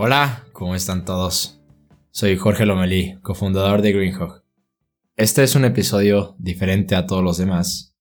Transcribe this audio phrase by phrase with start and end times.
[0.00, 1.60] Hola, ¿cómo están todos?
[2.12, 4.44] Soy Jorge Lomelí, cofundador de Greenhawk.
[5.16, 7.96] Este es un episodio diferente a todos los demás,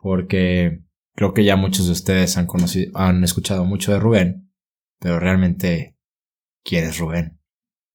[0.00, 0.80] porque
[1.14, 4.50] creo que ya muchos de ustedes han conocido, han escuchado mucho de Rubén,
[4.98, 5.94] pero realmente,
[6.64, 7.38] ¿quién es Rubén?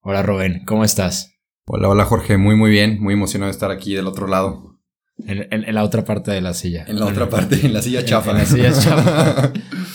[0.01, 1.33] Hola Rubén, ¿cómo estás?
[1.65, 4.79] Hola, hola Jorge, muy muy bien, muy emocionado de estar aquí del otro lado.
[5.25, 6.85] En, la otra parte de la silla.
[6.87, 8.29] En la otra parte, en la silla chafa.
[8.29, 9.51] En, la silla chafa.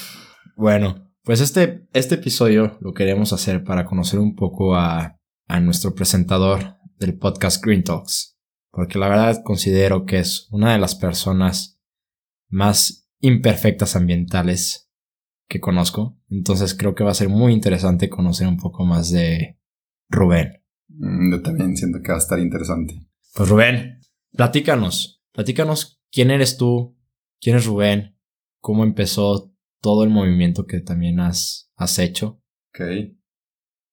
[0.57, 5.95] bueno, pues este, este episodio lo queremos hacer para conocer un poco a, a nuestro
[5.95, 8.39] presentador del podcast Green Talks,
[8.71, 11.81] porque la verdad considero que es una de las personas
[12.49, 14.91] más imperfectas ambientales
[15.49, 16.19] que conozco.
[16.29, 19.61] Entonces creo que va a ser muy interesante conocer un poco más de
[20.09, 20.63] Rubén.
[20.89, 22.95] Mm, yo también siento que va a estar interesante.
[23.35, 24.01] Pues Rubén,
[24.33, 26.97] platícanos, platícanos quién eres tú,
[27.41, 28.19] quién es Rubén,
[28.61, 29.52] cómo empezó
[29.83, 32.41] todo el movimiento que también has, has hecho.
[32.71, 32.81] Ok.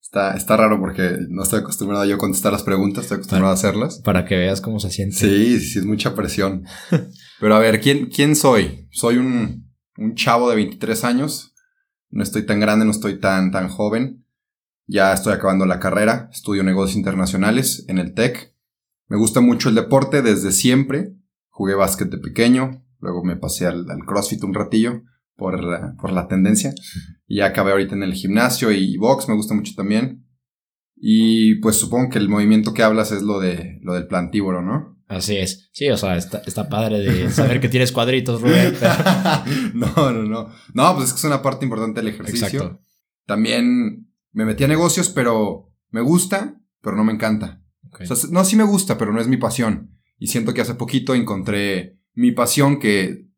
[0.01, 3.55] Está, está raro porque no estoy acostumbrado yo a contestar las preguntas, estoy acostumbrado a
[3.55, 3.99] hacerlas.
[3.99, 5.17] Para que veas cómo se siente.
[5.17, 6.63] Sí, sí, es mucha presión.
[7.39, 8.87] Pero a ver, ¿quién, quién soy?
[8.91, 11.53] Soy un, un chavo de 23 años.
[12.09, 14.25] No estoy tan grande, no estoy tan, tan joven.
[14.87, 16.29] Ya estoy acabando la carrera.
[16.31, 18.55] Estudio negocios internacionales en el TEC.
[19.07, 21.13] Me gusta mucho el deporte desde siempre.
[21.49, 22.83] Jugué básquet de pequeño.
[22.99, 25.03] Luego me pasé al, al CrossFit un ratillo
[25.39, 26.73] por, por la tendencia.
[27.27, 30.27] Y ya acabé ahorita en el gimnasio y box, me gusta mucho también.
[30.95, 34.99] Y pues supongo que el movimiento que hablas es lo, de, lo del plantívoro, ¿no?
[35.07, 35.69] Así es.
[35.71, 38.75] Sí, o sea, está, está padre de saber que tienes cuadritos, Rubén.
[39.73, 40.49] no, no, no.
[40.73, 42.45] No, pues es que es una parte importante del ejercicio.
[42.45, 42.81] Exacto.
[43.25, 47.63] También me metí a negocios, pero me gusta, pero no me encanta.
[47.91, 49.97] O sea, no, sí me gusta, pero no es mi pasión.
[50.19, 53.28] Y siento que hace poquito encontré mi pasión que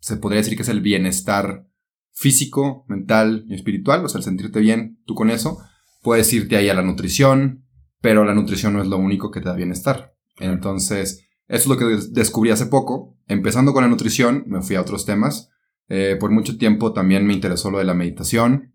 [0.00, 1.66] se podría decir que es el bienestar
[2.12, 5.58] físico, mental y espiritual, o sea, el sentirte bien tú con eso.
[6.02, 7.66] Puedes irte ahí a la nutrición,
[8.00, 10.14] pero la nutrición no es lo único que te da bienestar.
[10.38, 13.16] Entonces, eso es lo que descubrí hace poco.
[13.26, 15.50] Empezando con la nutrición, me fui a otros temas.
[15.88, 18.74] Eh, por mucho tiempo también me interesó lo de la meditación.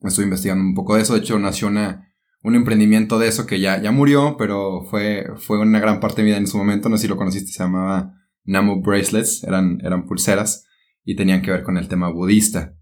[0.00, 1.14] Estoy investigando un poco de eso.
[1.14, 5.80] De hecho, nació un emprendimiento de eso que ya, ya murió, pero fue, fue una
[5.80, 6.88] gran parte de mi vida en su momento.
[6.88, 8.14] No sé si lo conociste, se llamaba
[8.44, 10.66] Namu Bracelets, eran, eran pulseras
[11.04, 12.76] y tenían que ver con el tema budista.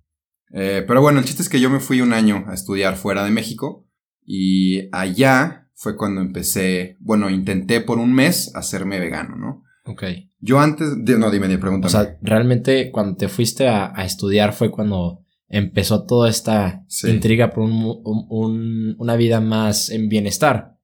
[0.52, 3.24] Eh, pero bueno, el chiste es que yo me fui un año a estudiar fuera
[3.24, 3.88] de México
[4.24, 9.64] y allá fue cuando empecé, bueno, intenté por un mes hacerme vegano, ¿no?
[9.84, 10.04] Ok.
[10.38, 11.86] Yo antes, de, no, dime, pregúntame.
[11.86, 17.64] O sea, realmente cuando te fuiste a, estudiar fue cuando empezó toda esta intriga por
[17.64, 20.76] un, una vida más en bienestar.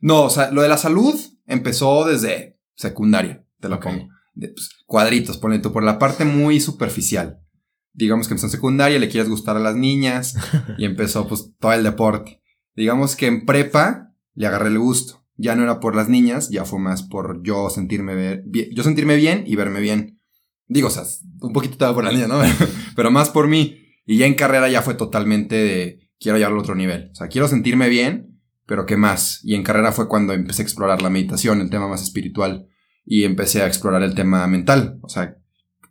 [0.00, 1.14] No, o sea, lo de la salud
[1.46, 4.08] empezó desde secundaria te lo pongo.
[4.34, 7.38] De, pues, cuadritos, ponle tú, por la parte muy superficial.
[7.94, 10.34] Digamos que empezó en secundaria, le quieres gustar a las niñas
[10.78, 12.42] y empezó pues todo el deporte.
[12.74, 15.24] Digamos que en prepa le agarré el gusto.
[15.36, 19.16] Ya no era por las niñas, ya fue más por yo sentirme bien, yo sentirme
[19.16, 20.20] bien y verme bien.
[20.66, 21.04] Digo, o sea,
[21.40, 22.40] un poquito estaba por la niña, ¿no?
[22.96, 23.78] Pero más por mí.
[24.04, 27.10] Y ya en carrera ya fue totalmente de quiero llevarlo a otro nivel.
[27.12, 29.40] O sea, quiero sentirme bien, pero ¿qué más?
[29.44, 32.68] Y en carrera fue cuando empecé a explorar la meditación, el tema más espiritual
[33.04, 34.98] y empecé a explorar el tema mental.
[35.02, 35.36] O sea,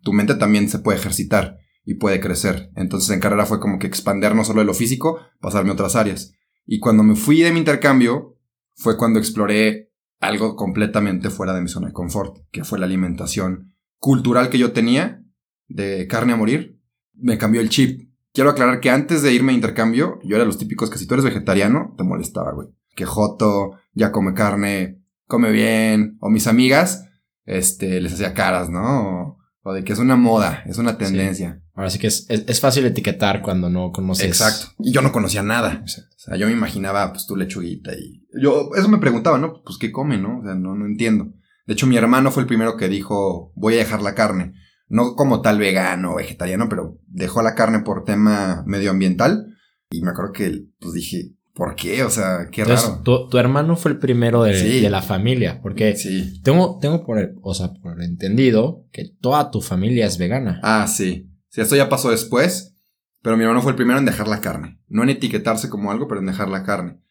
[0.01, 2.71] tu mente también se puede ejercitar y puede crecer.
[2.75, 5.95] Entonces en carrera fue como que expander no solo de lo físico, pasarme a otras
[5.95, 6.33] áreas.
[6.65, 8.37] Y cuando me fui de mi intercambio,
[8.75, 13.75] fue cuando exploré algo completamente fuera de mi zona de confort, que fue la alimentación
[13.97, 15.23] cultural que yo tenía
[15.67, 16.79] de carne a morir.
[17.13, 18.09] Me cambió el chip.
[18.33, 21.15] Quiero aclarar que antes de irme a intercambio, yo era los típicos que si tú
[21.15, 22.69] eres vegetariano, te molestaba, güey.
[22.95, 27.09] Que Joto ya come carne, come bien, o mis amigas,
[27.45, 29.37] este, les hacía caras, ¿no?
[29.63, 31.61] O, de que es una moda, es una tendencia.
[31.75, 34.25] Ahora sí que es, es, fácil etiquetar cuando no conoces.
[34.25, 34.73] Exacto.
[34.79, 35.83] Y yo no conocía nada.
[35.83, 38.25] O sea, yo me imaginaba, pues, tu lechuguita y...
[38.41, 39.61] Yo, eso me preguntaba, ¿no?
[39.63, 40.39] Pues, ¿qué come, no?
[40.39, 41.31] O sea, no, no entiendo.
[41.65, 44.53] De hecho, mi hermano fue el primero que dijo, voy a dejar la carne.
[44.87, 49.47] No como tal vegano o vegetariano, pero dejó la carne por tema medioambiental.
[49.89, 52.03] Y me acuerdo que, pues, dije, ¿Por qué?
[52.03, 53.01] O sea, qué raro.
[53.03, 55.95] Tu, hermano fue el primero de, la familia, porque
[56.43, 60.59] tengo, tengo por, o sea, por entendido que toda tu familia es vegana.
[60.63, 61.29] Ah, sí.
[61.49, 62.77] sea, esto ya pasó después,
[63.21, 64.79] pero mi hermano fue el primero en dejar la carne.
[64.87, 67.01] No en etiquetarse como algo, pero en dejar la carne.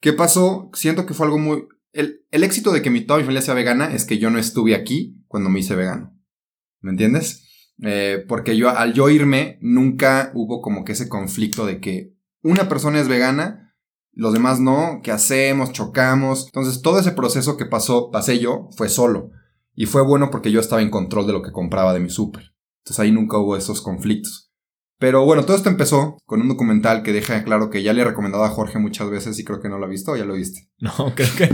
[0.00, 0.70] ¿Qué pasó?
[0.74, 1.66] Siento que fue algo muy...
[1.92, 4.38] El, el éxito de que mi, toda mi familia sea vegana es que yo no
[4.38, 6.18] estuve aquí cuando me hice vegano.
[6.80, 7.44] ¿Me entiendes?
[7.82, 12.12] Eh, porque yo, al yo irme, nunca hubo como que ese conflicto de que
[12.42, 13.63] una persona es vegana,
[14.14, 15.72] los demás no, ¿qué hacemos?
[15.72, 16.46] Chocamos.
[16.46, 19.30] Entonces, todo ese proceso que pasó, pasé yo, fue solo.
[19.74, 22.54] Y fue bueno porque yo estaba en control de lo que compraba de mi súper.
[22.84, 24.52] Entonces ahí nunca hubo esos conflictos.
[24.98, 28.04] Pero bueno, todo esto empezó con un documental que deja claro que ya le he
[28.04, 30.34] recomendado a Jorge muchas veces y creo que no lo ha visto o ya lo
[30.34, 30.68] viste.
[30.78, 31.48] No, creo que,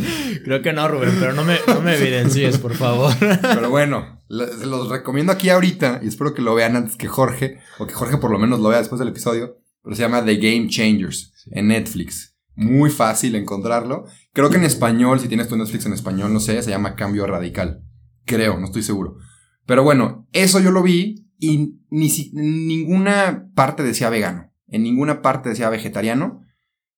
[0.45, 3.13] creo que no, Rubén, pero no me, no me evidencies, por favor.
[3.21, 7.87] Pero bueno, los recomiendo aquí ahorita y espero que lo vean antes que Jorge, o
[7.87, 9.59] que Jorge por lo menos lo vea después del episodio.
[9.83, 12.30] Pero se llama The Game Changers en Netflix.
[12.61, 14.05] Muy fácil encontrarlo.
[14.35, 17.27] Creo que en español, si tienes tu Netflix en español, no sé, se llama Cambio
[17.27, 17.83] Radical.
[18.27, 19.17] Creo, no estoy seguro.
[19.65, 24.53] Pero bueno, eso yo lo vi y ni ninguna parte decía vegano.
[24.67, 26.43] En ninguna parte decía vegetariano.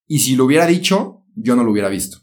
[0.09, 2.19] Y si lo hubiera dicho, yo no lo hubiera visto.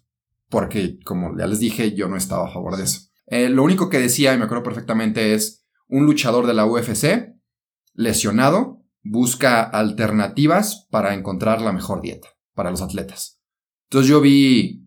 [0.49, 3.07] Porque, como ya les dije, yo no estaba a favor de eso.
[3.27, 7.35] Eh, lo único que decía, y me acuerdo perfectamente, es un luchador de la UFC,
[7.93, 12.27] lesionado, busca alternativas para encontrar la mejor dieta
[12.59, 13.39] para los atletas.
[13.85, 14.85] Entonces yo vi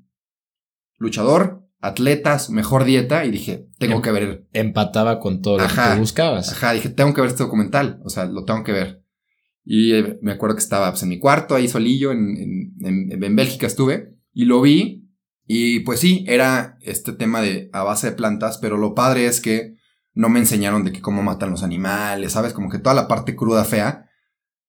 [0.98, 4.46] luchador, atletas, mejor dieta, y dije, tengo em, que ver.
[4.52, 6.52] Empataba con todo lo que buscabas.
[6.52, 9.02] Ajá, dije, tengo que ver este documental, o sea, lo tengo que ver.
[9.64, 13.36] Y eh, me acuerdo que estaba pues, en mi cuarto, ahí solillo, en, en, en,
[13.36, 15.08] Bélgica estuve, y lo vi,
[15.46, 19.40] y pues sí, era este tema de a base de plantas, pero lo padre es
[19.40, 19.76] que
[20.12, 22.52] no me enseñaron de que cómo matan los animales, ¿sabes?
[22.52, 24.10] Como que toda la parte cruda, fea,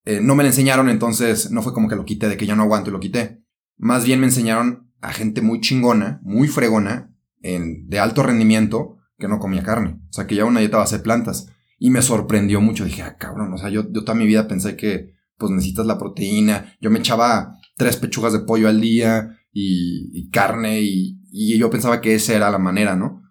[0.05, 2.55] eh, no me la enseñaron, entonces no fue como que lo quité, de que yo
[2.55, 3.43] no aguanto y lo quité.
[3.77, 9.27] Más bien me enseñaron a gente muy chingona, muy fregona, en, de alto rendimiento, que
[9.27, 9.99] no comía carne.
[10.09, 11.47] O sea, que ya una dieta base de plantas.
[11.77, 12.85] Y me sorprendió mucho.
[12.85, 16.75] Dije, ah, cabrón, o sea, yo, toda mi vida pensé que, pues necesitas la proteína.
[16.79, 21.19] Yo me echaba tres pechugas de pollo al día y, carne y,
[21.57, 23.21] yo pensaba que esa era la manera, ¿no?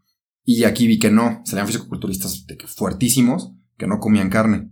[0.45, 1.41] Y aquí vi que no.
[1.45, 4.71] Serían fisicoculturistas fuertísimos que no comían carne.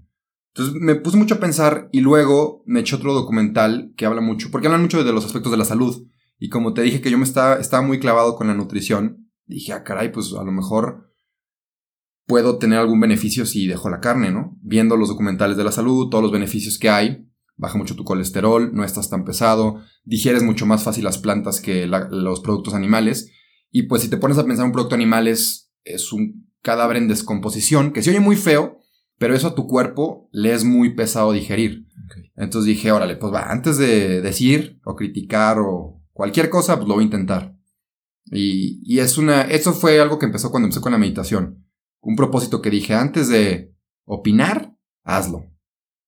[0.54, 4.50] Entonces me puse mucho a pensar y luego me eché otro documental que habla mucho,
[4.50, 6.06] porque hablan mucho de los aspectos de la salud.
[6.38, 9.84] Y como te dije que yo me estaba, muy clavado con la nutrición, dije, ah,
[9.84, 11.12] caray, pues a lo mejor
[12.26, 14.56] puedo tener algún beneficio si dejo la carne, ¿no?
[14.62, 17.26] Viendo los documentales de la salud, todos los beneficios que hay,
[17.56, 21.86] baja mucho tu colesterol, no estás tan pesado, digieres mucho más fácil las plantas que
[21.86, 23.30] los productos animales.
[23.70, 27.08] Y pues si te pones a pensar un producto animal es, es un cadáver en
[27.08, 28.79] descomposición, que se oye muy feo,
[29.20, 31.86] pero eso a tu cuerpo le es muy pesado digerir.
[32.34, 36.96] Entonces dije, órale, pues va, antes de decir o criticar o Cualquier cosa, pues lo
[36.96, 37.56] voy a intentar.
[38.26, 41.64] Y, y es una, eso fue algo que empezó cuando empecé con la meditación.
[42.02, 43.74] Un propósito que dije, antes de
[44.04, 45.46] opinar, hazlo.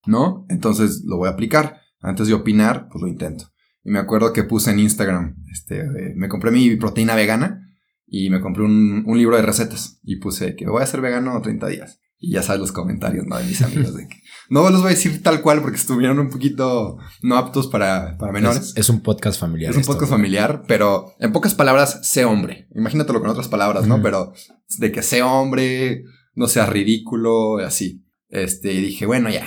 [0.04, 0.44] ¿No?
[0.50, 1.80] Entonces lo voy a aplicar.
[1.98, 3.46] Antes de opinar, pues lo intento.
[3.84, 7.66] Y me acuerdo que puse en Instagram, este, eh, me compré mi proteína vegana
[8.06, 11.40] y me compré un, un, libro de recetas y puse que voy a ser vegano
[11.40, 12.01] 30 días.
[12.24, 13.36] Y ya sabes los comentarios, ¿no?
[13.36, 16.30] De mis amigos de que no los voy a decir tal cual porque estuvieron un
[16.30, 18.74] poquito no aptos para, para menores.
[18.76, 19.72] Es, un podcast familiar.
[19.72, 22.68] Es un podcast familiar, pero en pocas palabras, sé hombre.
[22.76, 24.00] Imagínatelo con otras palabras, ¿no?
[24.02, 24.32] Pero
[24.78, 26.04] de que sé hombre,
[26.36, 28.06] no sea ridículo, así.
[28.28, 29.46] Este, y dije, bueno, ya,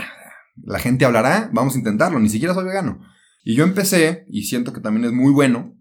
[0.61, 2.99] la gente hablará, vamos a intentarlo, ni siquiera soy vegano.
[3.45, 5.77] Y yo empecé, y siento que también es muy bueno,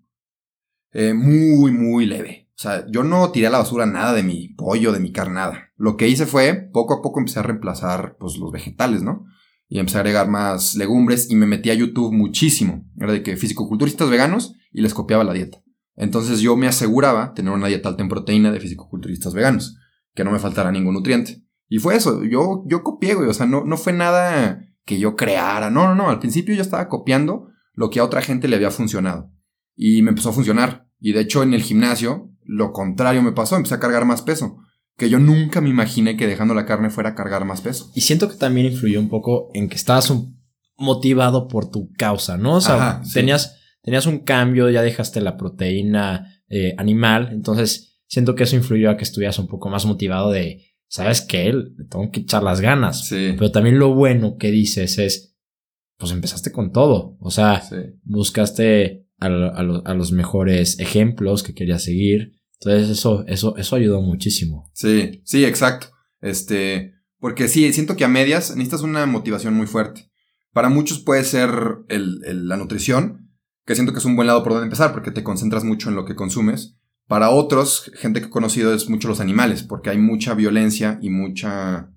[0.93, 2.44] eh, muy, muy leve.
[2.57, 5.35] O sea, yo no tiré a la basura nada de mi pollo, de mi carne,
[5.35, 5.73] nada.
[5.77, 9.25] Lo que hice fue, poco a poco empecé a reemplazar, pues, los vegetales, ¿no?
[9.69, 12.85] Y empecé a agregar más legumbres y me metí a YouTube muchísimo.
[12.97, 15.59] Era de que fisicoculturistas veganos y les copiaba la dieta.
[15.97, 19.77] Entonces yo me aseguraba tener una dieta alta en proteína de fisicoculturistas veganos,
[20.15, 21.43] que no me faltara ningún nutriente.
[21.69, 25.17] Y fue eso, yo, yo copié, güey, o sea, no, no fue nada que yo
[25.17, 28.57] creara, no, no, no, al principio yo estaba copiando lo que a otra gente le
[28.57, 29.33] había funcionado.
[29.75, 30.89] Y me empezó a funcionar.
[31.01, 34.59] Y de hecho en el gimnasio lo contrario me pasó, empecé a cargar más peso.
[34.97, 37.91] Que yo nunca me imaginé que dejando la carne fuera a cargar más peso.
[37.95, 40.13] Y siento que también influyó un poco en que estabas
[40.77, 42.57] motivado por tu causa, ¿no?
[42.57, 48.45] O sea, tenías, tenías un cambio, ya dejaste la proteína eh, animal, entonces siento que
[48.45, 51.53] eso influyó a que estuvieras un poco más motivado de, ¿sabes qué?
[51.53, 53.07] Le tengo que echar las ganas.
[53.07, 53.35] Sí.
[53.37, 55.37] Pero también lo bueno que dices es,
[55.97, 57.63] pues empezaste con todo, o sea,
[58.03, 59.29] buscaste a,
[59.95, 62.41] los mejores ejemplos que quería seguir.
[62.61, 64.71] Entonces eso, eso, eso ayudó muchísimo.
[64.75, 65.89] Sí, sí, exacto.
[66.21, 70.11] Este, porque sí, siento que a medias necesitas una motivación muy fuerte.
[70.53, 71.51] Para muchos puede ser
[71.89, 73.31] el, la nutrición,
[73.67, 75.97] que siento que es un buen lado por donde empezar, porque te concentras mucho en
[75.97, 76.77] lo que consumes.
[77.07, 81.11] Para otros, gente que he conocido es mucho los animales, porque hay mucha violencia y
[81.11, 81.91] mucha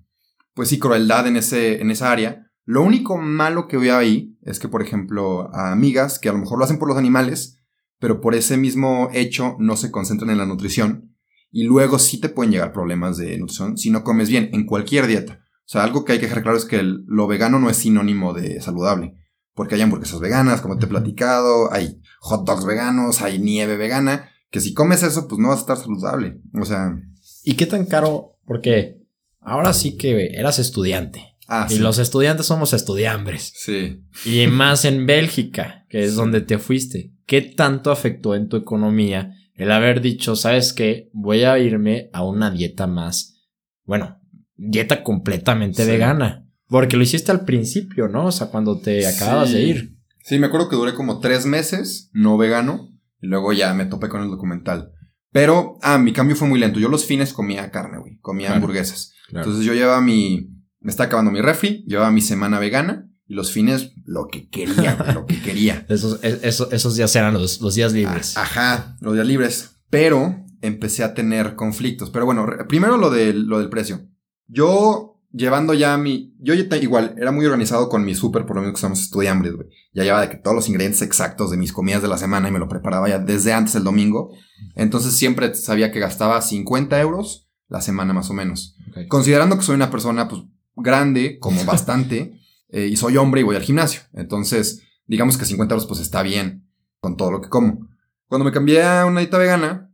[0.58, 2.47] pues sí, crueldad en, ese, en esa área.
[2.68, 6.38] Lo único malo que veo ahí es que, por ejemplo, a amigas que a lo
[6.38, 7.62] mejor lo hacen por los animales,
[7.98, 11.16] pero por ese mismo hecho no se concentran en la nutrición
[11.50, 15.06] y luego sí te pueden llegar problemas de nutrición si no comes bien en cualquier
[15.06, 15.40] dieta.
[15.60, 18.34] O sea, algo que hay que dejar claro es que lo vegano no es sinónimo
[18.34, 19.14] de saludable,
[19.54, 24.28] porque hay hamburguesas veganas, como te he platicado, hay hot dogs veganos, hay nieve vegana,
[24.50, 26.42] que si comes eso, pues no vas a estar saludable.
[26.52, 27.00] O sea...
[27.44, 28.36] ¿Y qué tan caro?
[28.44, 29.06] Porque
[29.40, 31.27] ahora sí que eras estudiante.
[31.50, 33.54] Ah, y los estudiantes somos estudiambres.
[33.56, 34.04] Sí.
[34.26, 37.14] Y más en Bélgica, que es donde te fuiste.
[37.26, 42.22] ¿Qué tanto afectó en tu economía el haber dicho, sabes qué, voy a irme a
[42.22, 43.40] una dieta más,
[43.84, 44.20] bueno,
[44.56, 46.46] dieta completamente vegana?
[46.66, 48.26] Porque lo hiciste al principio, ¿no?
[48.26, 49.96] O sea, cuando te acabas de ir.
[50.22, 54.10] Sí, me acuerdo que duré como tres meses no vegano y luego ya me topé
[54.10, 54.92] con el documental.
[55.32, 56.78] Pero, ah, mi cambio fue muy lento.
[56.78, 58.18] Yo los fines comía carne, güey.
[58.18, 59.14] Comía hamburguesas.
[59.30, 60.57] Entonces yo llevaba mi,
[60.88, 64.96] me está acabando mi refri, llevaba mi semana vegana y los fines lo que quería,
[65.12, 65.84] lo que quería.
[65.86, 68.38] Esos, esos, días eran los, los días libres.
[68.38, 69.82] Ah, ajá, los días libres.
[69.90, 72.08] Pero empecé a tener conflictos.
[72.08, 74.00] Pero bueno, primero lo, de, lo del precio.
[74.46, 76.34] Yo llevando ya mi.
[76.38, 79.68] Yo igual, era muy organizado con mi súper, por lo menos que estamos estudiantes, güey.
[79.92, 82.52] Ya llevaba de que todos los ingredientes exactos de mis comidas de la semana y
[82.52, 84.30] me lo preparaba ya desde antes el domingo.
[84.74, 88.74] Entonces siempre sabía que gastaba 50 euros la semana más o menos.
[89.08, 90.44] Considerando que soy una persona, pues,
[90.82, 94.02] grande, como bastante, eh, y soy hombre y voy al gimnasio.
[94.12, 96.68] Entonces, digamos que 50 euros pues está bien
[97.00, 97.88] con todo lo que como.
[98.26, 99.90] Cuando me cambié a una dieta vegana,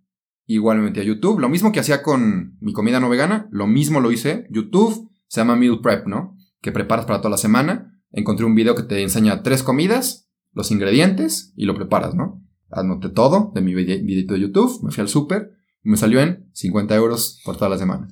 [0.47, 1.39] igual me metí a YouTube.
[1.39, 4.47] Lo mismo que hacía con mi comida no vegana, lo mismo lo hice.
[4.51, 6.37] YouTube se llama Meal Prep, ¿no?
[6.61, 8.01] Que preparas para toda la semana.
[8.11, 12.43] Encontré un video que te enseña tres comidas, los ingredientes y lo preparas, ¿no?
[12.71, 16.49] Anoté todo de mi videito de YouTube, me fui al súper y me salió en
[16.53, 18.09] 50 euros por toda la semana.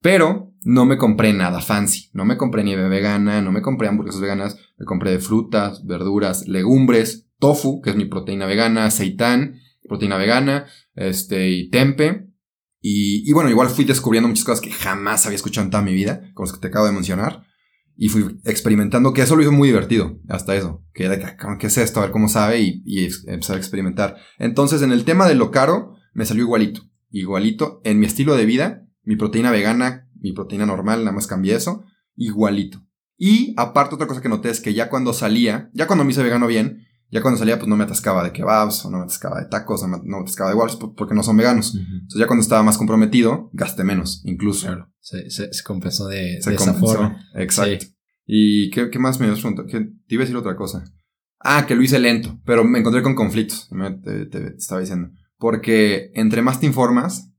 [0.00, 2.10] Pero no me compré nada fancy.
[2.12, 4.58] No me compré nieve vegana, no me compré hamburguesas veganas.
[4.78, 11.48] Me compré frutas, verduras, legumbres, tofu, que es mi proteína vegana, seitán, proteína vegana, este,
[11.50, 12.26] y tempe.
[12.82, 16.30] Y, bueno, igual fui descubriendo muchas cosas que jamás había escuchado en toda mi vida,
[16.34, 17.44] como las que te acabo de mencionar.
[17.94, 20.82] Y fui experimentando, que eso lo hizo muy divertido, hasta eso.
[20.94, 22.00] Que de ah, ¿qué es esto?
[22.00, 24.16] A ver cómo sabe y, y empezar a experimentar.
[24.38, 26.82] Entonces, en el tema de lo caro, me salió igualito.
[27.10, 31.54] Igualito en mi estilo de vida mi proteína vegana, mi proteína normal, nada más cambié
[31.54, 31.84] eso,
[32.16, 32.82] igualito.
[33.16, 36.22] Y aparte otra cosa que noté es que ya cuando salía, ya cuando me hice
[36.22, 39.40] vegano bien, ya cuando salía pues no me atascaba de kebabs o no me atascaba
[39.40, 41.74] de tacos o no me atascaba de walls porque no son veganos.
[41.74, 44.66] Entonces ya cuando estaba más comprometido, gasté menos, incluso.
[44.66, 47.18] Claro, se, compensó de, esa forma.
[47.34, 47.86] Exacto.
[48.26, 50.84] ¿Y qué, más me ibas a Te iba a decir otra cosa.
[51.40, 53.68] Ah, que lo hice lento, pero me encontré con conflictos,
[54.02, 55.10] te estaba diciendo.
[55.36, 57.29] Porque entre más te informas,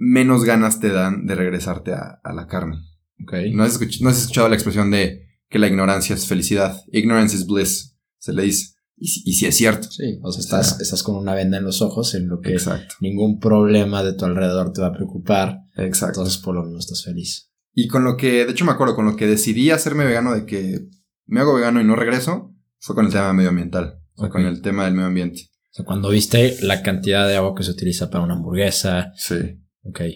[0.00, 2.78] menos ganas te dan de regresarte a, la carne.
[3.22, 3.52] Okay.
[3.52, 6.80] ¿No, has escuchado, la expresión de que la ignorancia es felicidad?
[6.90, 8.74] Ignorance is bliss, se le dice.
[8.96, 9.90] Y, si es cierto.
[9.90, 12.56] Sí, o sea, estás, estás con una venda en los ojos en lo que
[13.00, 15.60] ningún problema de tu alrededor te va a preocupar.
[15.76, 16.20] Exacto.
[16.20, 17.50] Entonces, por lo menos estás feliz.
[17.72, 20.44] Y con lo que, de hecho, me acuerdo, con lo que decidí hacerme vegano de
[20.44, 20.88] que
[21.26, 24.00] me hago vegano y no regreso, fue con el tema medioambiental.
[24.14, 25.48] O sea, con el tema del medio ambiente.
[25.70, 29.12] O sea, cuando viste la cantidad de agua que se utiliza para una hamburguesa.
[29.14, 29.60] Sí.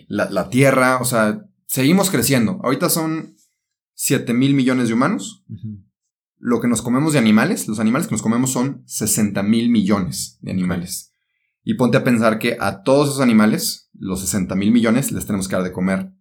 [0.08, 2.60] La, tierra, o sea, seguimos creciendo.
[2.62, 3.36] Ahorita son
[3.94, 5.44] 7 mil millones de humanos.
[6.38, 10.38] Lo que nos comemos de animales, los animales que nos comemos son 60 mil millones
[10.42, 11.12] de animales.
[11.62, 15.48] Y ponte a pensar que a todos esos animales, los 60 mil millones, les tenemos
[15.48, 16.12] que dar de comer.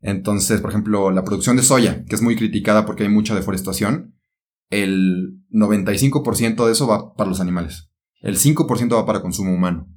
[0.00, 4.14] Entonces, por ejemplo, la producción de soya, que es muy criticada porque hay mucha deforestación,
[4.70, 7.90] el 95% de eso va para los animales.
[8.20, 9.88] El 5% va para consumo humano.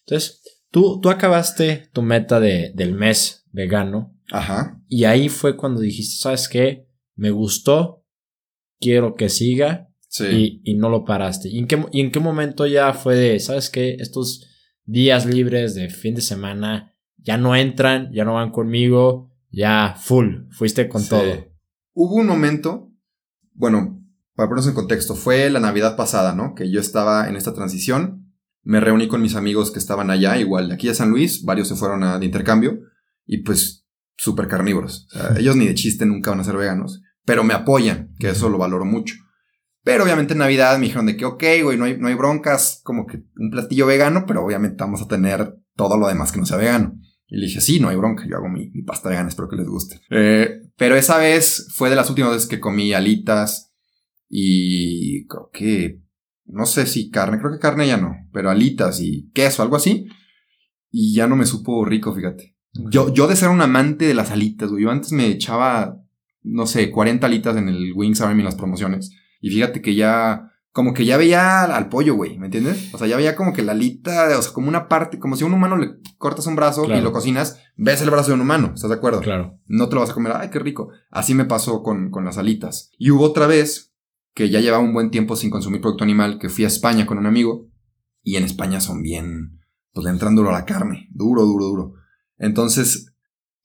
[0.00, 0.42] Entonces,
[0.74, 4.18] Tú, tú acabaste tu meta de, del mes vegano.
[4.32, 4.82] Ajá.
[4.88, 6.88] Y ahí fue cuando dijiste, ¿sabes qué?
[7.14, 8.04] Me gustó,
[8.80, 9.88] quiero que siga.
[10.08, 10.60] Sí.
[10.64, 11.48] Y, no lo paraste.
[11.48, 13.98] ¿Y en, qué, ¿Y en qué momento ya fue de, ¿sabes qué?
[14.00, 14.48] Estos
[14.84, 20.48] días libres de fin de semana ya no entran, ya no van conmigo, ya full,
[20.50, 21.52] fuiste con todo.
[21.92, 22.90] Hubo un momento,
[23.52, 24.04] bueno,
[24.34, 26.56] para ponernos en contexto, fue la Navidad pasada, ¿no?
[26.56, 28.23] Que yo estaba en esta transición
[28.64, 31.68] me reuní con mis amigos que estaban allá, igual de aquí a San Luis, varios
[31.68, 32.80] se fueron a, de intercambio
[33.26, 35.08] y pues súper carnívoros.
[35.38, 38.58] ellos ni de chiste nunca van a ser veganos, pero me apoyan, que eso lo
[38.58, 39.14] valoro mucho.
[39.82, 42.80] Pero obviamente en Navidad me dijeron de que, ok, güey, no hay, no hay broncas,
[42.84, 46.46] como que un platillo vegano, pero obviamente vamos a tener todo lo demás que no
[46.46, 46.94] sea vegano.
[47.26, 49.66] Y le dije, sí, no hay bronca, yo hago mi, pasta vegana, espero que les
[49.66, 50.00] guste.
[50.08, 53.74] Eh, pero esa vez fue de las últimas veces que comí alitas
[54.28, 56.03] y creo que
[56.46, 60.06] no sé si carne, creo que carne ya no, pero alitas y queso, algo así.
[60.90, 62.56] Y ya no me supo rico, fíjate.
[62.72, 64.84] Yo, yo de ser un amante de las alitas, güey.
[64.84, 66.04] Yo antes me echaba
[66.44, 69.10] no sé, 40 alitas en el Wings Army en las promociones.
[69.40, 72.90] Y fíjate que ya, como que ya veía al pollo, güey, ¿me entiendes?
[72.92, 75.44] O sea, ya veía como que la alita, o sea, como una parte, como si
[75.44, 78.42] a un humano le cortas un brazo y lo cocinas, ves el brazo de un
[78.42, 79.20] humano, ¿estás de acuerdo?
[79.20, 79.58] Claro.
[79.66, 80.90] No te lo vas a comer, ay, qué rico.
[81.10, 82.90] Así me pasó con, con las alitas.
[82.98, 83.93] Y hubo otra vez
[84.34, 87.18] que ya llevaba un buen tiempo sin consumir producto animal, que fui a España con
[87.18, 87.68] un amigo,
[88.22, 89.60] y en España son bien,
[89.92, 91.92] pues le entran duro a la carne, duro, duro, duro.
[92.38, 93.12] Entonces,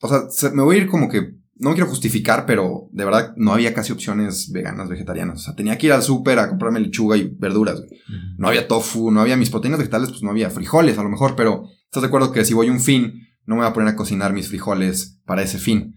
[0.02, 3.04] o sea, se- me voy a ir como que, no me quiero justificar, pero de
[3.04, 5.40] verdad no había casi opciones veganas, vegetarianas.
[5.40, 8.00] O sea, tenía que ir al súper a comprarme lechuga y verduras, güey.
[8.38, 11.36] No había tofu, no había mis proteínas vegetales, pues no había frijoles a lo mejor,
[11.36, 13.90] pero ¿estás de acuerdo que si voy a un fin, no me voy a poner
[13.90, 15.96] a cocinar mis frijoles para ese fin?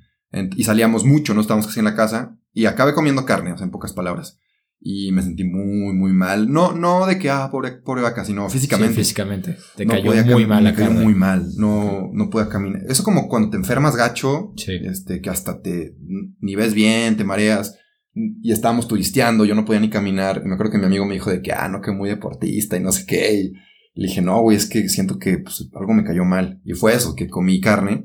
[0.57, 3.65] Y salíamos mucho, no estábamos casi en la casa, y acabé comiendo carne, o sea,
[3.65, 4.39] en pocas palabras.
[4.85, 6.51] Y me sentí muy, muy mal.
[6.51, 8.95] No, no de que, ah, pobre, pobre vaca, sino físicamente.
[8.95, 9.57] Sí, físicamente.
[9.77, 11.47] Te No cayó podía muy mal la me cayó muy mal.
[11.57, 12.83] No, no pude caminar.
[12.89, 14.73] Eso como cuando te enfermas gacho, Sí.
[14.83, 15.95] este, que hasta te,
[16.41, 17.79] ni ves bien, te mareas.
[18.15, 20.45] Y estábamos turisteando, yo no podía ni caminar.
[20.45, 22.81] Me acuerdo que mi amigo me dijo de que, ah, no, que muy deportista y
[22.81, 23.35] no sé qué.
[23.35, 23.53] Y
[23.95, 26.61] le dije, no, güey, es que siento que pues, algo me cayó mal.
[26.65, 28.05] Y fue eso, que comí carne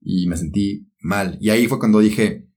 [0.00, 1.38] y me sentí mal.
[1.40, 2.48] Y ahí fue cuando dije,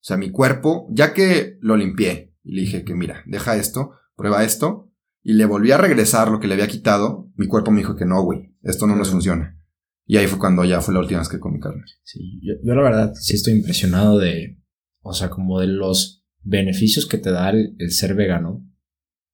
[0.00, 3.92] o sea, mi cuerpo, ya que lo limpié, y le dije que mira, deja esto,
[4.16, 4.90] prueba esto,
[5.22, 8.06] y le volví a regresar lo que le había quitado, mi cuerpo me dijo que
[8.06, 9.60] no, güey, esto no nos funciona.
[10.06, 11.82] Y ahí fue cuando ya fue la última vez que comí carne.
[12.02, 14.58] Sí, yo, yo la verdad sí estoy impresionado de,
[15.02, 18.64] o sea, como de los beneficios que te da el, el ser vegano.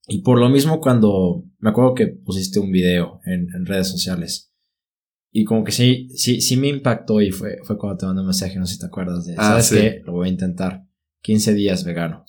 [0.09, 4.53] Y por lo mismo cuando, me acuerdo que pusiste un video en, en redes sociales.
[5.31, 8.27] Y como que sí, sí, sí me impactó y fue, fue cuando te mandé un
[8.27, 9.77] mensaje, no sé si te acuerdas de, Ah, ¿sabes sí.
[9.77, 10.03] qué?
[10.05, 10.85] Lo voy a intentar.
[11.23, 12.25] 15 días vegano.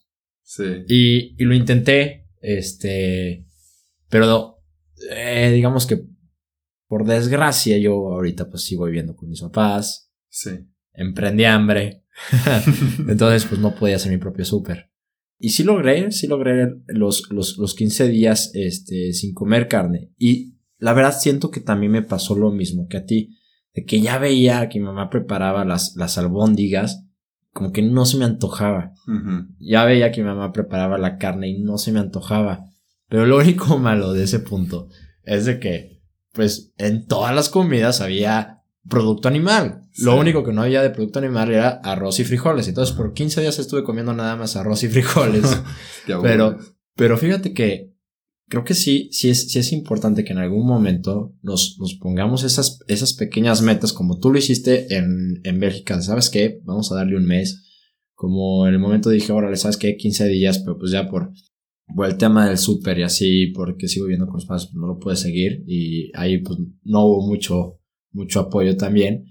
[0.47, 0.63] Sí.
[0.87, 3.45] Y, y lo intenté, este,
[4.09, 4.59] pero
[5.11, 6.01] eh, digamos que
[6.87, 10.51] por desgracia yo ahorita pues sigo viviendo con mis papás, Sí.
[10.93, 12.03] emprendí hambre,
[13.09, 14.91] entonces pues no podía hacer mi propio súper.
[15.37, 20.11] Y sí logré, sí logré los, los, los 15 días este, sin comer carne.
[20.17, 23.37] Y la verdad siento que también me pasó lo mismo que a ti,
[23.73, 27.04] de que ya veía que mi mamá preparaba las, las albóndigas,
[27.55, 28.91] como que no se me antojaba
[29.59, 32.65] ya veía que mi mamá preparaba la carne y no se me antojaba.
[33.07, 34.89] Pero lo único malo de ese punto
[35.23, 36.01] es de que,
[36.33, 39.81] pues, en todas las comidas había producto animal.
[39.97, 42.67] Lo único que no había de producto animal era arroz y frijoles.
[42.67, 45.63] Entonces, por 15 días estuve comiendo nada más arroz y frijoles.
[46.21, 46.59] Pero,
[46.95, 47.94] pero fíjate que
[48.47, 52.43] creo que sí, sí es, sí es importante que en algún momento nos, nos pongamos
[52.43, 56.01] esas, esas pequeñas metas como tú lo hiciste en, en Bélgica.
[56.01, 56.61] ¿Sabes qué?
[56.63, 57.63] Vamos a darle un mes.
[58.13, 59.97] Como en el momento dije, órale, ¿sabes qué?
[59.97, 61.31] 15 días, pero pues ya por,
[61.93, 64.87] por el tema del súper y así, porque sigo viviendo con los padres, pues no
[64.87, 65.63] lo pude seguir.
[65.67, 67.81] Y ahí pues no hubo mucho,
[68.11, 69.25] mucho apoyo también.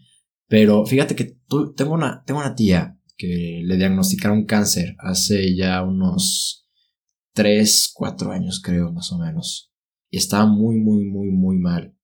[0.49, 5.83] Pero fíjate que tú, tengo una, tengo una tía que le diagnosticaron cáncer hace ya
[5.83, 6.64] unos
[7.35, 9.73] 3, 4 años creo, más o menos.
[10.11, 11.97] Y estaba muy, muy, muy, muy mal.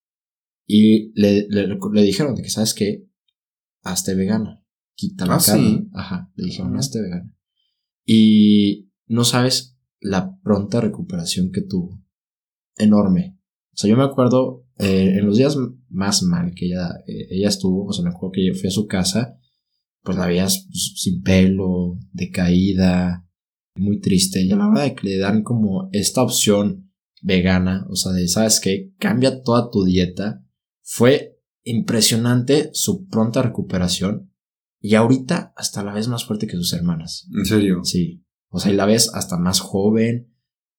[0.66, 3.06] Y le, le, le dijeron de que, ¿sabes qué?
[3.82, 4.64] Hazte vegana.
[4.94, 5.68] Quita la Ah, carne.
[5.68, 5.88] sí.
[5.94, 7.32] Ajá, le dijeron, hazte vegana.
[8.04, 12.02] Y no sabes la pronta recuperación que tuvo.
[12.76, 13.38] Enorme.
[13.72, 15.56] O sea, yo me acuerdo eh, en los días
[15.88, 18.72] más mal que ella, eh, ella estuvo, o sea, me acuerdo que yo fui a
[18.72, 19.38] su casa,
[20.02, 23.26] pues la veías pues, sin pelo, decaída,
[23.74, 24.42] muy triste.
[24.42, 28.28] Y a la hora de que le dan como esta opción vegana, o sea, de,
[28.28, 28.92] ¿sabes qué?
[28.98, 30.44] Cambia toda tu dieta.
[30.82, 34.32] Fue impresionante su pronta recuperación.
[34.80, 37.28] Y ahorita hasta la vez más fuerte que sus hermanas.
[37.36, 37.84] En serio.
[37.84, 38.24] Sí.
[38.48, 40.34] O sea, y la ves hasta más joven,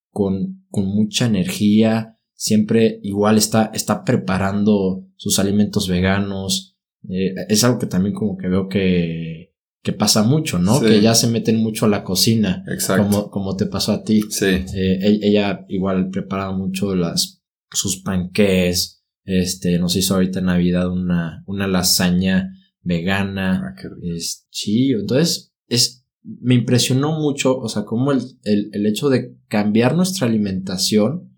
[0.09, 6.75] con, con mucha energía, siempre igual está, está preparando sus alimentos veganos.
[7.07, 9.50] Eh, es algo que también como que veo que,
[9.83, 10.79] que pasa mucho, ¿no?
[10.79, 10.85] Sí.
[10.85, 13.03] Que ya se meten mucho a la cocina, Exacto.
[13.03, 14.21] como, como te pasó a ti.
[14.29, 14.45] Sí.
[14.45, 17.41] Eh, e- ella igual preparaba mucho las,
[17.71, 22.49] sus panqués, este, nos hizo ahorita en Navidad una, una lasaña
[22.81, 23.61] vegana.
[23.63, 24.15] Ah, qué rico.
[24.15, 24.99] Es chido.
[24.99, 30.27] Entonces, es, me impresionó mucho, o sea, cómo el, el, el hecho de cambiar nuestra
[30.27, 31.29] alimentación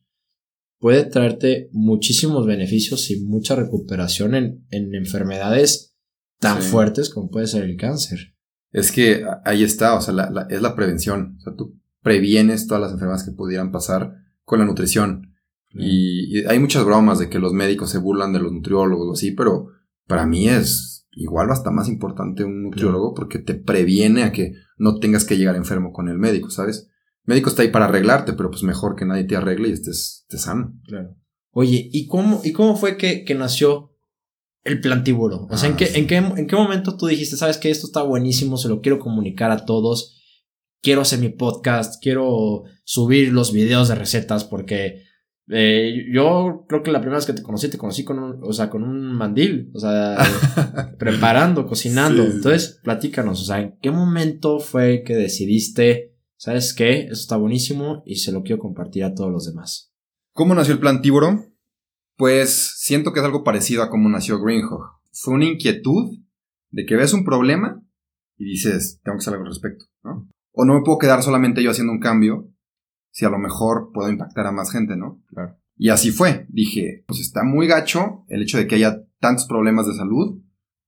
[0.79, 5.95] puede traerte muchísimos beneficios y mucha recuperación en, en enfermedades
[6.39, 6.67] tan Sí.
[6.69, 8.32] fuertes como puede ser el cáncer.
[8.73, 11.37] Es que ahí está, o sea, la- la- es la prevención.
[11.37, 15.29] O sea, tú previenes todas las enfermedades que pudieran pasar con la nutrición.
[15.75, 19.13] Y, y hay muchas bromas de que los médicos se burlan de los nutriólogos o
[19.13, 19.67] así, pero
[20.07, 24.99] para mí es igual hasta más importante un nutriólogo porque te previene a que no
[24.99, 26.89] tengas que llegar enfermo con el médico, ¿sabes?
[27.25, 30.23] El médico está ahí para arreglarte, pero pues mejor que nadie te arregle y estés,
[30.23, 30.73] estés sano.
[30.85, 31.15] Claro.
[31.51, 33.92] Oye, ¿y cómo, y cómo fue que, que nació
[34.63, 35.47] el plantívoro?
[35.49, 35.99] O sea, ¿en, Ah, qué, sí.
[35.99, 38.99] en, qué, ¿en qué momento tú dijiste, sabes que esto está buenísimo, se lo quiero
[38.99, 40.21] comunicar a todos,
[40.81, 45.03] quiero hacer mi podcast, quiero subir los videos de recetas porque
[45.49, 48.53] eh, yo creo que la primera vez que te conocí, te conocí con un, o
[48.53, 50.17] sea, con un mandil, o sea,
[50.99, 52.23] preparando, cocinando.
[52.23, 52.31] Sí.
[52.35, 58.03] Entonces, platícanos, o sea, ¿en qué momento fue que decidiste, sabes qué, esto está buenísimo
[58.05, 59.93] y se lo quiero compartir a todos los demás?
[60.33, 61.52] ¿Cómo nació el plantívoro?
[62.15, 64.81] Pues siento que es algo parecido a cómo nació Greenhog.
[65.11, 66.19] Fue una inquietud
[66.71, 67.81] de que ves un problema
[68.37, 70.29] y dices, tengo que hacer algo al respecto, ¿no?
[70.51, 72.49] O no me puedo quedar solamente yo haciendo un cambio
[73.11, 75.23] si a lo mejor puedo impactar a más gente, ¿no?
[75.27, 75.57] Claro.
[75.75, 76.45] Y así fue.
[76.49, 80.41] Dije, pues está muy gacho el hecho de que haya tantos problemas de salud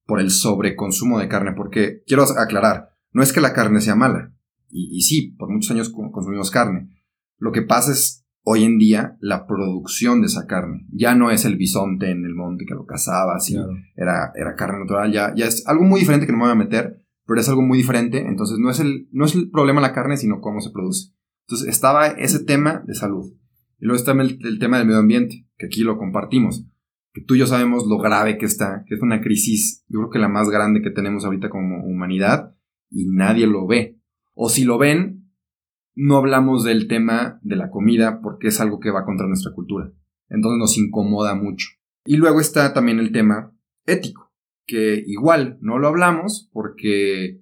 [0.05, 4.33] por el sobreconsumo de carne, porque quiero aclarar, no es que la carne sea mala,
[4.69, 6.89] y, y sí, por muchos años co- consumimos carne.
[7.37, 10.85] Lo que pasa es hoy en día la producción de esa carne.
[10.91, 13.57] Ya no es el bisonte en el monte que lo cazabas y
[13.95, 16.55] era, era carne natural, ya, ya es algo muy diferente que no me voy a
[16.55, 19.93] meter, pero es algo muy diferente, entonces no es el, no es el problema la
[19.93, 21.11] carne, sino cómo se produce.
[21.47, 23.33] Entonces estaba ese tema de salud.
[23.79, 26.65] Y luego está el, el tema del medio ambiente, que aquí lo compartimos.
[27.13, 30.09] Que tú y yo sabemos lo grave que está, que es una crisis, yo creo
[30.11, 32.55] que la más grande que tenemos ahorita como humanidad,
[32.91, 33.99] y nadie lo ve.
[34.33, 35.24] O si lo ven,
[35.95, 39.91] no hablamos del tema de la comida porque es algo que va contra nuestra cultura.
[40.29, 41.69] Entonces nos incomoda mucho.
[42.05, 43.55] Y luego está también el tema
[43.85, 44.33] ético,
[44.67, 47.41] que igual no lo hablamos porque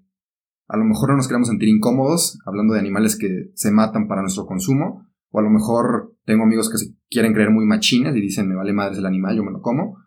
[0.68, 4.22] a lo mejor no nos queremos sentir incómodos hablando de animales que se matan para
[4.22, 8.22] nuestro consumo, o a lo mejor tengo amigos que se quieren creer muy machines y
[8.22, 9.98] dicen me vale madres el animal, yo me lo como,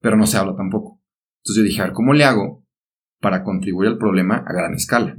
[0.00, 1.02] pero no se habla tampoco.
[1.42, 2.64] Entonces yo dije, a ver, ¿cómo le hago
[3.20, 5.16] para contribuir al problema a gran escala?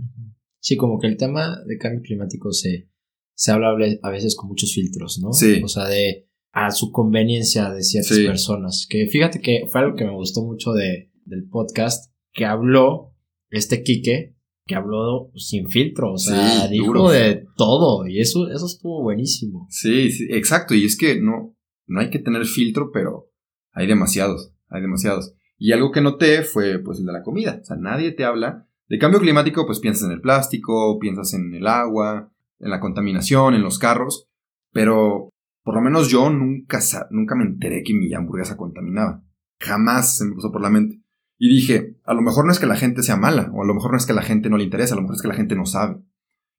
[0.60, 2.90] Sí, como que el tema de cambio climático se,
[3.36, 5.32] se habla a veces con muchos filtros, ¿no?
[5.34, 5.62] Sí.
[5.64, 8.26] O sea, de a su conveniencia de ciertas Sí.
[8.26, 8.88] personas.
[8.90, 13.14] Que fíjate que fue algo que me gustó mucho de, del podcast, que habló
[13.50, 17.10] este Quique, que habló sin filtro, o sea, Sí, dijo duro.
[17.10, 19.68] de todo, y eso, eso estuvo buenísimo.
[19.70, 20.74] Sí, sí, exacto.
[20.74, 23.32] Y es que no, no hay que tener filtro, pero
[23.72, 25.34] hay demasiados, hay demasiados.
[25.58, 27.60] Y algo que noté fue pues el de la comida.
[27.62, 31.54] O sea, nadie te habla de cambio climático, pues piensas en el plástico, piensas en
[31.54, 34.28] el agua, en la contaminación, en los carros,
[34.72, 35.30] pero
[35.64, 36.80] por lo menos yo nunca,
[37.12, 39.24] nunca me enteré que mi hamburguesa contaminaba.
[39.60, 41.02] Jamás se me pasó por la mente.
[41.38, 43.74] Y dije, a lo mejor no es que la gente sea mala, o a lo
[43.74, 45.36] mejor no es que la gente no le interesa, a lo mejor es que la
[45.36, 46.02] gente no sabe.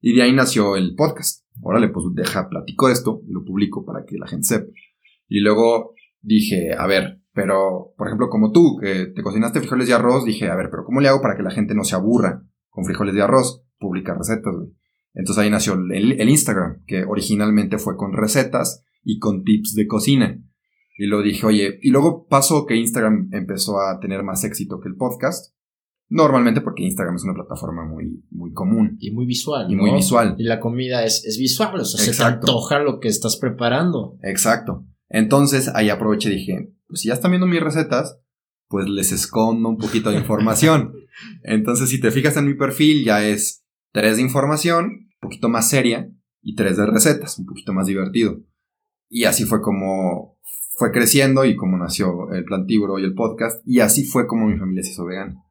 [0.01, 1.45] Y de ahí nació el podcast.
[1.63, 4.67] Órale, pues deja, platico esto lo publico para que la gente sepa.
[5.27, 9.93] Y luego dije, a ver, pero, por ejemplo, como tú, que te cocinaste frijoles y
[9.93, 12.43] arroz, dije, a ver, pero ¿cómo le hago para que la gente no se aburra
[12.69, 13.63] con frijoles y arroz?
[13.79, 14.69] Publica recetas, güey.
[15.15, 19.87] Entonces ahí nació el, el Instagram, que originalmente fue con recetas y con tips de
[19.87, 20.39] cocina.
[20.97, 24.89] Y luego dije, oye, y luego pasó que Instagram empezó a tener más éxito que
[24.89, 25.55] el podcast.
[26.11, 28.97] Normalmente porque Instagram es una plataforma muy, muy común.
[28.99, 29.71] Y muy visual.
[29.71, 29.83] Y ¿no?
[29.83, 30.35] muy visual.
[30.39, 32.51] Y la comida es, es visual, o sea, se te Exacto.
[32.51, 34.19] antoja lo que estás preparando.
[34.23, 34.87] Exacto.
[35.09, 38.19] Entonces ahí aproveché y dije, pues si ya están viendo mis recetas,
[38.69, 40.93] pues les escondo un poquito de información.
[41.43, 45.69] Entonces si te fijas en mi perfil ya es tres de información, un poquito más
[45.69, 46.11] seria,
[46.43, 48.41] y tres de recetas, un poquito más divertido.
[49.09, 50.37] Y así fue como
[50.77, 54.57] fue creciendo y como nació el plantívoro y el podcast, y así fue como mi
[54.59, 55.43] familia se hizo vegana.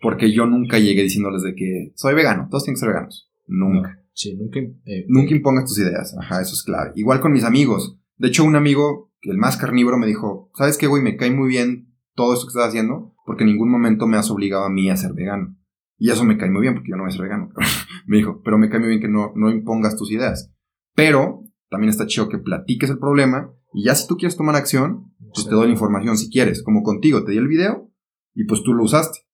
[0.00, 3.30] Porque yo nunca llegué diciéndoles de que soy vegano, todos tienen que ser veganos.
[3.46, 4.00] Nunca.
[4.12, 4.58] Sí, nunca.
[4.60, 6.16] eh, Nunca impongas tus ideas.
[6.18, 6.92] Ajá, eso es clave.
[6.96, 7.96] Igual con mis amigos.
[8.16, 11.02] De hecho, un amigo, el más carnívoro, me dijo, ¿sabes qué, güey?
[11.02, 14.30] Me cae muy bien todo esto que estás haciendo porque en ningún momento me has
[14.30, 15.56] obligado a mí a ser vegano.
[15.98, 17.50] Y eso me cae muy bien porque yo no voy a ser vegano.
[18.06, 20.52] me dijo, pero me cae muy bien que no, no impongas tus ideas.
[20.94, 25.12] Pero también está chido que platiques el problema y ya si tú quieres tomar acción,
[25.34, 26.62] pues te doy la información si quieres.
[26.62, 27.90] Como contigo, te di el video
[28.34, 29.26] y pues tú lo usaste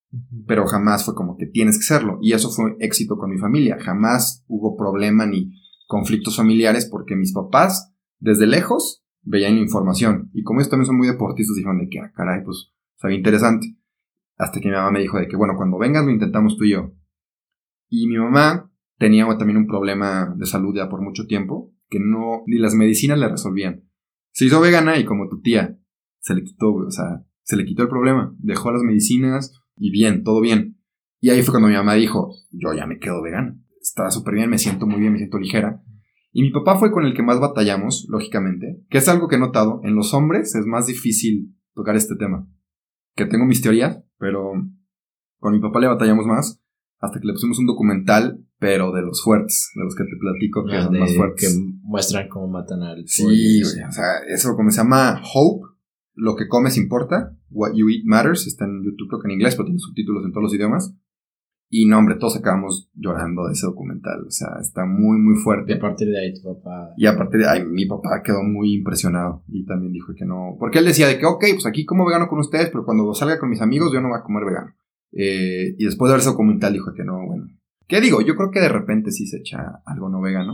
[0.46, 2.18] pero jamás fue como que tienes que serlo.
[2.20, 3.78] Y eso fue éxito con mi familia.
[3.80, 5.52] Jamás hubo problema ni
[5.86, 10.30] conflictos familiares porque mis papás, desde lejos, veían información.
[10.32, 13.76] Y como ellos también son muy deportistas, dijeron de que, ah, caray, pues, sabía interesante.
[14.36, 16.72] Hasta que mi mamá me dijo de que, bueno, cuando vengas lo intentamos tú y
[16.72, 16.92] yo.
[17.88, 22.42] Y mi mamá tenía también un problema de salud ya por mucho tiempo, que no,
[22.46, 23.84] ni las medicinas le resolvían.
[24.32, 25.78] Se hizo vegana y como tu tía,
[26.20, 28.34] se le quitó, o sea, se le quitó el problema.
[28.38, 30.78] Dejó las medicinas, y bien, todo bien.
[31.20, 33.58] Y ahí fue cuando mi mamá dijo, yo ya me quedo vegana.
[33.80, 35.82] Está súper bien, me siento muy bien, me siento ligera.
[36.32, 39.38] Y mi papá fue con el que más batallamos, lógicamente, que es algo que he
[39.38, 42.48] notado, en los hombres es más difícil tocar este tema.
[43.14, 44.52] Que tengo mis teorías, pero
[45.38, 46.62] con mi papá le batallamos más,
[47.00, 50.64] hasta que le pusimos un documental, pero de los fuertes, de los que te platico
[50.64, 51.48] que Ah, son de- más fuertes.
[51.54, 55.66] que muestran cómo matan al Sí, güey, o sea, eso como se llama Hope,
[56.14, 57.34] Lo que comes importa.
[57.50, 58.46] What You Eat Matters.
[58.46, 60.94] Está en YouTube, creo que en inglés, pero tiene subtítulos en todos los idiomas.
[61.74, 64.26] Y no, hombre, todos acabamos llorando de ese documental.
[64.26, 65.72] O sea, está muy, muy Y fuerte.
[65.72, 66.92] a partir de ahí tu papá...
[66.98, 69.42] Y aparte de ahí, mi papá quedó muy impresionado.
[69.48, 70.56] Y también dijo que no.
[70.58, 73.38] Porque él decía de que, ok, pues aquí como vegano con ustedes, pero cuando salga
[73.38, 74.74] con mis amigos yo no voy a comer vegano.
[75.12, 77.46] Eh, y después de ver ese documental dijo que no, bueno.
[77.88, 78.20] ¿Qué digo?
[78.20, 80.52] Yo creo que de repente sí se echa algo no vegano.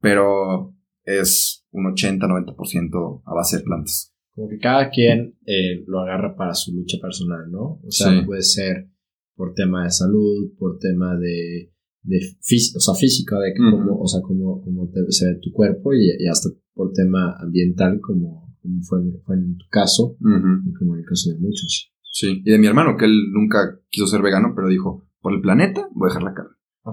[0.00, 4.14] Pero es un 80-90% a base de plantas.
[4.34, 7.80] Como que cada quien eh, lo agarra para su lucha personal, ¿no?
[7.84, 8.24] O sea, Sí.
[8.24, 8.88] puede ser
[9.38, 11.72] por tema de salud, por tema de,
[12.02, 13.70] de fí- o sea, física, de que Ujú.
[13.78, 17.36] cómo, o sea, cómo, cómo te- se ve tu cuerpo y, y hasta por tema
[17.40, 20.68] ambiental, como, como fue, fue en tu caso Ujú.
[20.68, 21.92] y como en el caso de muchos.
[22.02, 22.42] Sí.
[22.44, 25.88] Y de mi hermano, que él nunca quiso ser vegano, pero dijo, por el planeta
[25.94, 26.50] voy a dejar la carne.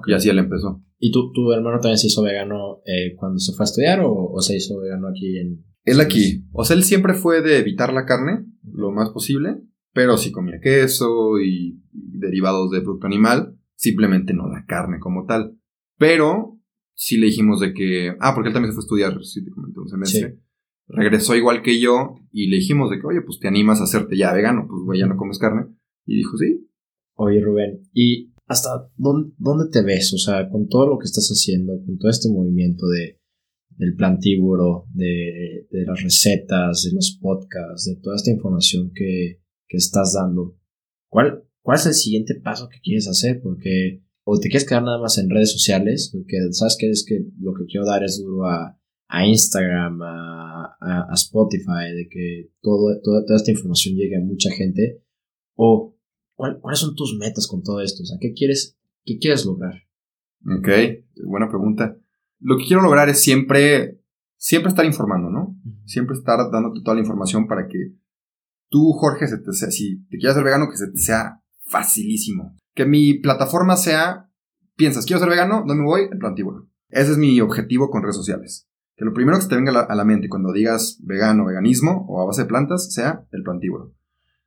[0.08, 0.84] Y así él empezó.
[1.00, 4.14] ¿Y tu, tu hermano también se hizo vegano eh, cuando se fue a estudiar o,
[4.14, 5.64] o se hizo vegano aquí en...
[5.86, 6.44] Él aquí.
[6.52, 9.62] O sea, él siempre fue de evitar la carne lo más posible,
[9.96, 15.58] pero sí comía queso y derivados de producto animal, simplemente no la carne como tal.
[15.98, 16.60] Pero
[16.94, 19.52] sí le dijimos de que, ah, porque él también se fue a estudiar, sí te
[19.52, 20.42] comenté un semestre.
[20.90, 24.18] Regresó igual que yo y le dijimos de que, oye, pues te animas a hacerte
[24.18, 25.74] ya vegano, pues güey, ya no comes carne.
[26.06, 26.68] Y dijo, sí.
[27.14, 30.14] Oye, Rubén, ¿y hasta dónde, dónde te ves?
[30.14, 33.22] O sea, con todo lo que estás haciendo, con todo este movimiento de,
[33.78, 39.78] del plantívoro, de, de las recetas, de los podcasts, de toda esta información que, que
[39.78, 40.58] estás dando,
[41.10, 43.42] ¿cuál, ¿cuál es el siguiente paso que quieres hacer?
[43.42, 47.26] Porque, o te quieres quedar nada más en redes sociales, porque sabes que es que
[47.40, 52.52] lo que quiero dar es duro a, a Instagram, a, a, a Spotify, de que
[52.62, 55.04] todo, toda, toda esta información llegue a mucha gente,
[55.56, 55.92] o
[56.38, 58.04] ¿Cuál- ¿Cuáles son tus metas con todo esto?
[58.04, 59.74] O sea, ¿qué quieres, qué quieres lograr?
[60.46, 60.68] Ok,
[61.26, 61.98] buena pregunta.
[62.42, 64.02] Lo que quiero lograr es siempre,
[64.36, 65.58] siempre estar informando, ¿no?
[65.86, 67.94] siempre estar dándote toda la información para que
[68.76, 72.58] tú, Jorge, se te sea, si te quieres ser vegano, que se te sea facilísimo.
[72.74, 74.30] Que mi plataforma sea,
[74.76, 76.02] piensas, quiero ser vegano, ¿dónde me voy?
[76.12, 76.68] El plantívoro.
[76.90, 78.68] Ese es mi objetivo con redes sociales.
[78.98, 82.22] Que lo primero que se te venga a la, mente cuando digas vegano, veganismo o
[82.22, 83.94] a base de plantas sea el plantívoro.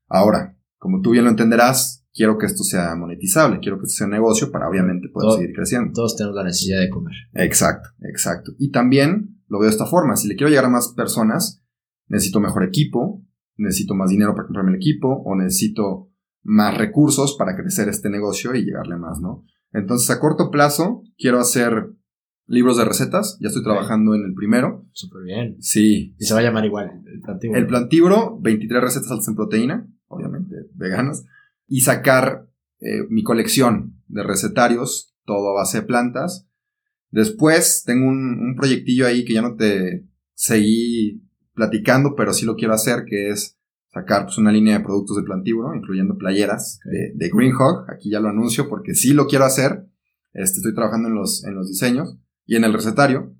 [0.08, 4.06] Ahora, como tú bien lo entenderás, quiero que esto sea monetizable, quiero que esto sea
[4.08, 5.92] un negocio para obviamente poder Todo- seguir creciendo.
[5.94, 7.14] Todos tenemos la necesidad de comer.
[7.32, 8.52] Exacto, exacto.
[8.58, 10.16] Y también lo veo de esta forma.
[10.16, 11.62] Si le quiero llegar a más personas,
[12.08, 13.22] necesito mejor equipo,
[13.58, 16.10] necesito más dinero para comprarme el equipo o necesito
[16.42, 19.44] más recursos para crecer este negocio y llegarle más, ¿no?
[19.72, 21.90] Entonces, a corto plazo, quiero hacer
[22.46, 23.36] libros de recetas.
[23.40, 24.86] Ya estoy trabajando en el primero.
[24.92, 25.56] Súper bien.
[25.60, 26.14] Sí.
[26.18, 27.60] Y se va a llamar igual, el plantívoro.
[27.60, 31.26] El plantívoro, 23 recetas altas en proteína, obviamente veganas,
[31.66, 32.48] y sacar
[32.80, 36.48] eh, mi colección de recetarios, todo a base de plantas.
[37.10, 41.27] Después tengo un, un proyectillo ahí que ya no te seguí
[41.58, 43.58] platicando, pero sí lo quiero hacer, que es
[43.92, 47.90] sacar pues, una línea de productos de plantívoro, incluyendo playeras de, de Green Hog.
[47.92, 49.84] Aquí ya lo anuncio porque sí lo quiero hacer.
[50.32, 52.16] Este, estoy trabajando en los, en los diseños
[52.46, 53.34] y en el recetario.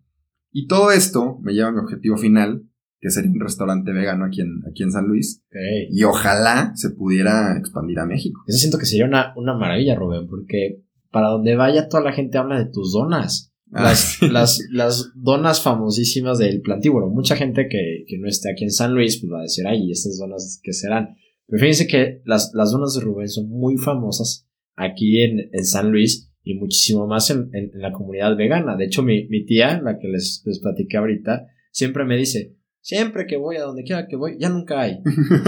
[0.51, 2.65] Y todo esto me lleva a mi objetivo final,
[3.01, 5.45] que sería un restaurante vegano aquí en, aquí en San Luis.
[5.91, 8.43] Y ojalá se pudiera expandir a México.
[8.47, 12.39] Eso siento que sería una, una maravilla, Rubén, porque para donde vaya toda la gente
[12.39, 13.48] habla de tus donas.
[13.71, 17.09] Las, Ah, las, las donas famosísimas del plantívoro.
[17.09, 19.85] Mucha gente que, que no esté aquí en San Luis pues va a decir, ay,
[19.89, 21.17] ¿y estas donas qué serán?
[21.47, 25.91] Pero fíjense que las, las donas de Rubén son muy famosas aquí en, en San
[25.91, 28.77] Luis y muchísimo más en, en- en la comunidad vegana.
[28.77, 33.27] De hecho, mi, mi tía, la que les, les platiqué ahorita, siempre me dice, siempre
[33.27, 34.99] que voy a donde quiera que voy, ya nunca hay.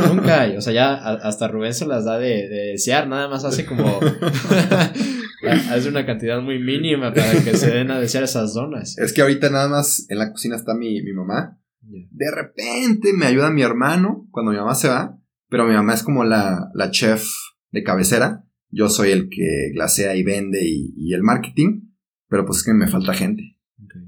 [0.09, 0.57] Nunca hay.
[0.57, 3.65] O sea, ya a- hasta Rubén se las da de, de desear, nada más hace
[3.65, 3.85] como...
[5.49, 8.97] hace una cantidad muy mínima para que se den a desear esas donas.
[8.99, 11.59] Es que ahorita nada más en la cocina está mi, mi mamá.
[11.81, 16.03] De repente me ayuda mi hermano cuando mi mamá se va, pero mi mamá es
[16.03, 17.27] como la, la chef
[17.71, 18.45] de cabecera.
[18.69, 21.91] Yo soy el que glasea y vende y, y el marketing,
[22.29, 23.57] pero pues es que me falta gente.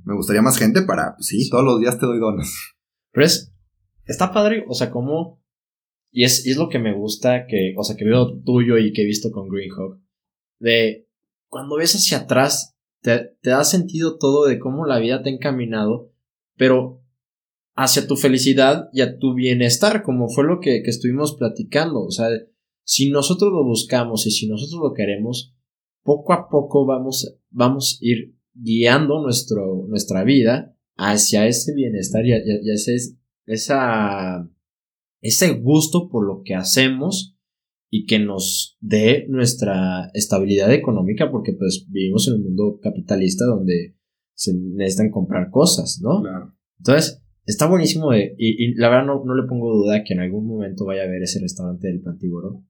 [0.05, 2.55] Me gustaría más gente para, pues sí, todos los días te doy donas.
[3.11, 3.53] Pero es,
[4.05, 5.43] está padre, o sea, como,
[6.11, 8.93] y es, y es lo que me gusta, que, o sea, que veo tuyo y
[8.93, 10.01] que he visto con Greenhawk,
[10.61, 11.09] de
[11.53, 15.35] cuando ves hacia atrás, te, te da sentido todo de cómo la vida te ha
[15.35, 16.11] encaminado,
[16.57, 17.05] pero
[17.75, 22.11] hacia tu felicidad y a tu bienestar, como fue lo que, que estuvimos platicando, o
[22.11, 22.29] sea,
[22.85, 25.55] si nosotros lo buscamos y si nosotros lo queremos,
[26.03, 32.33] poco a poco vamos, vamos a ir guiando nuestro, nuestra vida hacia ese bienestar y,
[32.73, 32.97] ese,
[33.45, 34.51] esa,
[35.21, 37.37] ese gusto por lo que hacemos
[37.95, 43.97] y que nos dé nuestra estabilidad económica porque pues vivimos en un mundo capitalista donde
[44.33, 46.23] se necesitan comprar cosas, ¿no?
[46.23, 46.57] Claro.
[46.79, 50.47] Entonces, está buenísimo de, y, la verdad no, no, le pongo duda que en algún
[50.47, 52.65] momento vaya a ver ese restaurante del Plantívoro.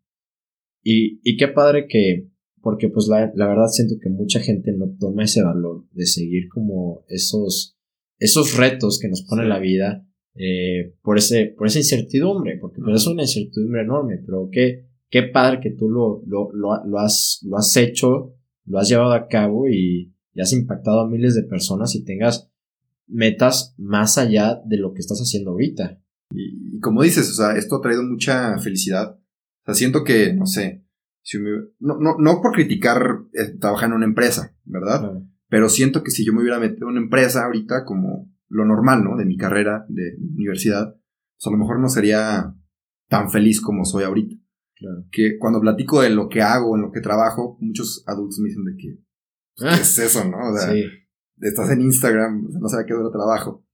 [0.82, 2.28] Y, y qué padre que,
[2.60, 6.48] porque pues la, la, verdad siento que mucha gente no toma ese valor de seguir
[6.48, 7.78] como esos,
[8.18, 10.04] esos retos que nos pone la vida
[10.34, 15.22] eh, por, ese, por esa incertidumbre, porque pues es una incertidumbre enorme, pero qué, qué
[15.22, 19.28] padre que tú lo, lo, lo, lo, has, lo has hecho, lo has llevado a
[19.28, 22.50] cabo y, y has impactado a miles de personas y tengas
[23.06, 26.00] metas más allá de lo que estás haciendo ahorita.
[26.30, 29.12] Y, como dices, o sea, esto ha traído mucha felicidad.
[29.12, 30.86] O sea, siento que, no sé,
[31.20, 35.20] si no, no, no por criticar eh, trabajar en una empresa, ¿verdad?
[35.48, 39.04] Pero siento que si yo me hubiera metido en una empresa ahorita como lo normal,
[39.04, 39.18] ¿no?
[39.18, 42.54] De mi carrera de universidad, pues a lo mejor no sería
[43.08, 44.41] tan feliz como soy ahorita.
[45.10, 48.64] Que cuando platico de lo que hago, en lo que trabajo, muchos adultos me dicen
[48.64, 48.98] de que,
[49.56, 50.50] pues, ¿qué es eso, no?
[50.50, 50.74] O sea,
[51.40, 53.64] estás en Instagram, no sé a qué dura trabajo.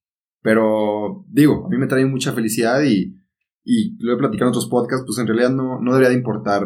[0.43, 3.17] Pero digo, a mí me trae mucha felicidad y,
[3.65, 6.63] y lo he platicado en otros podcasts, pues en realidad no, no debería de importar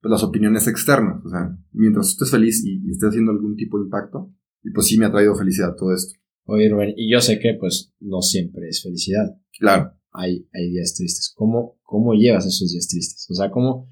[0.00, 1.24] pues, las opiniones externas.
[1.24, 4.86] O sea, mientras estés feliz y, y, estés haciendo algún tipo de impacto, y pues
[4.86, 6.18] sí me ha traído felicidad todo esto.
[6.44, 9.36] Oye, Rubén, y yo sé que pues no siempre es felicidad.
[9.58, 9.97] Claro.
[10.12, 11.32] Hay, días tristes.
[11.34, 13.26] ¿Cómo, ¿Cómo llevas esos días tristes?
[13.30, 13.86] O sea, ¿cómo,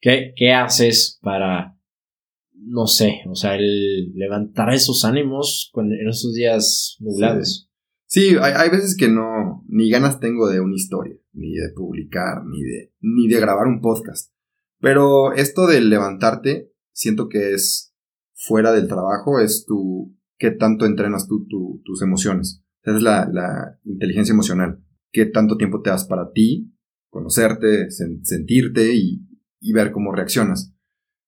[0.00, 1.74] qué, qué haces para
[2.66, 7.70] no sé, o sea, el levantar esos ánimos en esos días nublados.
[8.06, 12.44] Sí, hay, hay, veces que no, ni ganas tengo de una historia, ni de publicar,
[12.46, 14.32] ni de, ni de grabar un podcast.
[14.80, 17.94] Pero esto de levantarte, siento que es
[18.32, 21.46] fuera del trabajo, es tu, qué tanto entrenas tú
[21.84, 22.62] tus emociones.
[22.82, 24.80] Esa es la, la inteligencia emocional.
[25.14, 26.74] Qué tanto tiempo te das para ti,
[27.08, 29.24] conocerte, sentirte y,
[29.60, 30.74] y ver cómo reaccionas.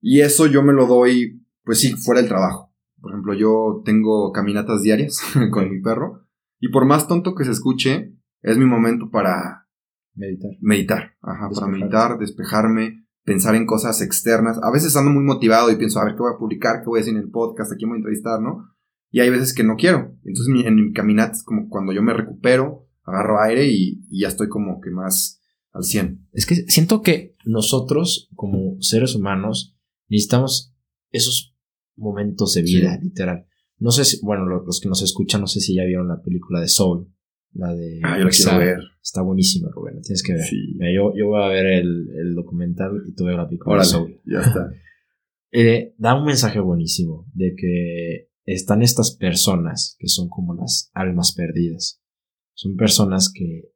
[0.00, 2.74] Y eso yo me lo doy, pues sí, fuera del trabajo.
[3.00, 5.20] Por ejemplo, yo tengo caminatas diarias
[5.52, 6.26] con mi perro.
[6.58, 9.68] Y por más tonto que se escuche, es mi momento para
[10.16, 10.50] meditar.
[10.60, 14.58] Meditar, ajá, para meditar, despejarme, pensar en cosas externas.
[14.64, 16.80] A veces ando muy motivado y pienso, a ver, ¿qué voy a publicar?
[16.80, 17.70] ¿Qué voy a decir en el podcast?
[17.70, 18.40] ¿A quién voy a entrevistar?
[18.40, 18.74] ¿No?
[19.12, 20.16] Y hay veces que no quiero.
[20.24, 24.28] Entonces en mi caminata es como cuando yo me recupero, agarro aire y, y ya
[24.28, 25.40] estoy como que más
[25.72, 26.28] al 100.
[26.32, 29.76] Es que siento que nosotros, como seres humanos,
[30.08, 30.74] necesitamos
[31.10, 31.56] esos
[31.96, 33.46] momentos de vida, literal.
[33.78, 36.60] No sé si, bueno, los que nos escuchan, no sé si ya vieron la película
[36.60, 37.12] de Soul.
[37.52, 38.00] La de.
[38.02, 38.78] Ah, yo quiero ver.
[39.02, 40.00] Está buenísima, Rubén.
[40.02, 40.44] Tienes que ver.
[40.94, 44.20] yo, yo voy a ver el, el documental y tú ves la película de Soul.
[44.24, 44.70] Ya está.
[45.52, 51.34] eh, da un mensaje buenísimo de que están estas personas que son como las almas
[51.34, 52.02] perdidas.
[52.56, 53.70] Son personas que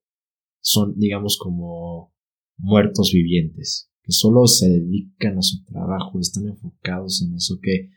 [0.61, 2.15] son, digamos, como
[2.57, 7.91] muertos vivientes que solo se dedican a su trabajo, están enfocados en eso, que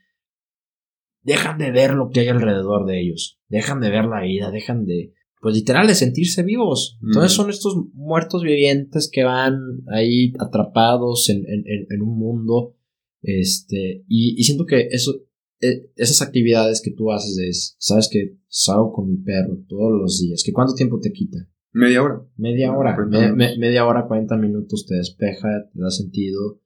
[1.22, 4.86] dejan de ver lo que hay alrededor de ellos, dejan de ver la vida, dejan
[4.86, 7.00] de, pues literal, de sentirse vivos.
[7.02, 12.76] Entonces son estos muertos vivientes que van ahí atrapados en, en, un mundo,
[13.22, 15.14] este, y, y siento que eso,
[15.96, 20.44] esas actividades que tú haces es, sabes que salgo con mi perro todos los días,
[20.44, 21.48] que cuánto tiempo te quita.
[21.72, 22.22] Media hora.
[22.38, 22.96] Media hora.
[23.58, 26.62] media hora, 40 minutos te despeja, te da sentido.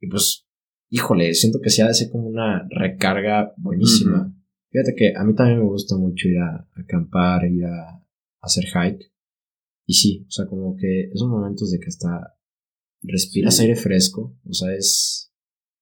[0.00, 0.46] Y pues,
[0.88, 4.32] híjole, siento que se ha de ser como una recarga buenísima.
[4.70, 8.02] Fíjate que a mí también me gusta mucho ir a, acampar, ir a,
[8.40, 9.12] hacer hike.
[9.84, 12.36] Y sí, o sea, como que esos momentos de que hasta
[13.02, 15.32] respiras aire fresco, o sea, es,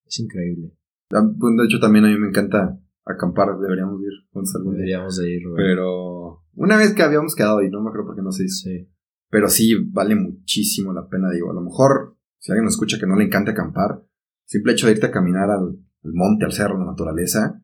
[0.06, 0.74] es increíble.
[1.10, 4.12] Pues, de hecho, también a mí me encanta acampar, deberíamos ir.
[4.32, 8.22] Deberíamos de ir, Pero una vez que habíamos quedado y no me acuerdo por qué
[8.22, 8.68] no se hizo.
[8.68, 8.88] Sí.
[9.28, 11.50] Pero sí, vale muchísimo la pena, digo.
[11.50, 14.04] A lo mejor, si alguien nos escucha que no le encanta acampar,
[14.44, 17.60] simple hecho de irte a caminar al, monte, al cerro, a la naturaleza,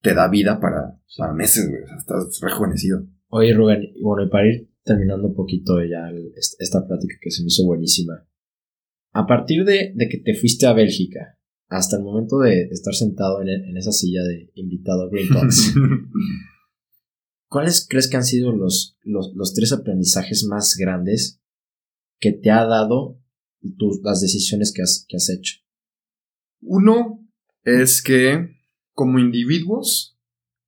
[0.00, 1.82] te da vida para, para meses, güey.
[1.82, 3.06] O sea, estás rejuvenecido.
[3.28, 6.10] Oye, Rubén, y bueno, y para ir terminando un poquito ya
[6.58, 8.24] esta plática que se me hizo buenísima.
[9.12, 11.38] A partir de, de que te fuiste a Bélgica,
[11.72, 15.74] hasta el momento de estar sentado en, en esa silla de invitado a Green Talks,
[17.48, 21.40] ¿cuáles crees que han sido los, los, tres aprendizajes más grandes
[22.20, 23.18] que te ha dado
[23.78, 25.56] tus, las decisiones que has, que has hecho?
[26.60, 27.26] Uno
[27.64, 28.50] es que
[28.92, 30.18] como individuos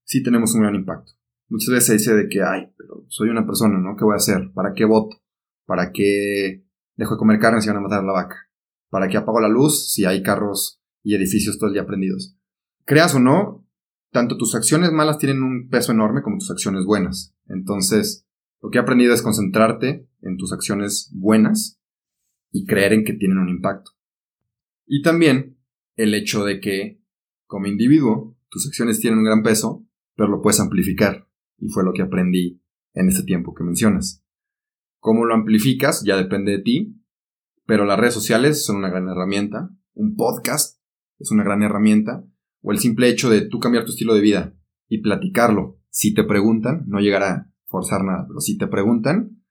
[0.05, 1.13] sí tenemos un gran impacto.
[1.49, 3.95] Muchas veces se dice de que, ay, pero soy una persona, ¿no?
[3.97, 4.51] ¿Qué voy a hacer?
[4.55, 5.19] ¿Para qué voto?
[5.67, 6.65] ¿Para qué
[6.97, 8.37] dejo de comer carne si van a matar a la vaca?
[8.89, 12.37] ¿Para qué apago la luz si hay carros y edificios todo el día prendidos.
[12.85, 13.65] Creas o no,
[14.11, 17.37] tanto tus acciones malas tienen un peso enorme como tus acciones buenas.
[17.47, 18.27] Entonces,
[18.61, 21.81] lo que he aprendido es concentrarte en tus acciones buenas
[22.51, 23.93] y creer en que tienen un impacto.
[24.87, 25.59] Y también
[25.97, 27.03] el hecho de que,
[27.47, 29.87] como individuo, tus acciones tienen un gran peso,
[30.17, 31.29] pero lo puedes amplificar.
[31.59, 32.63] Y fue lo que aprendí
[32.95, 34.25] en este tiempo que mencionas.
[35.01, 37.03] Cómo lo amplificas ya depende de ti,
[37.67, 39.71] pero las redes sociales son una gran herramienta.
[39.93, 40.74] Un podcast
[41.19, 42.25] es una gran herramienta.
[42.63, 44.55] O el simple hecho de tú cambiar tu estilo de vida
[44.89, 45.81] y platicarlo.
[45.91, 49.43] Si te preguntan, no llegará a forzar nada, pero si te preguntan,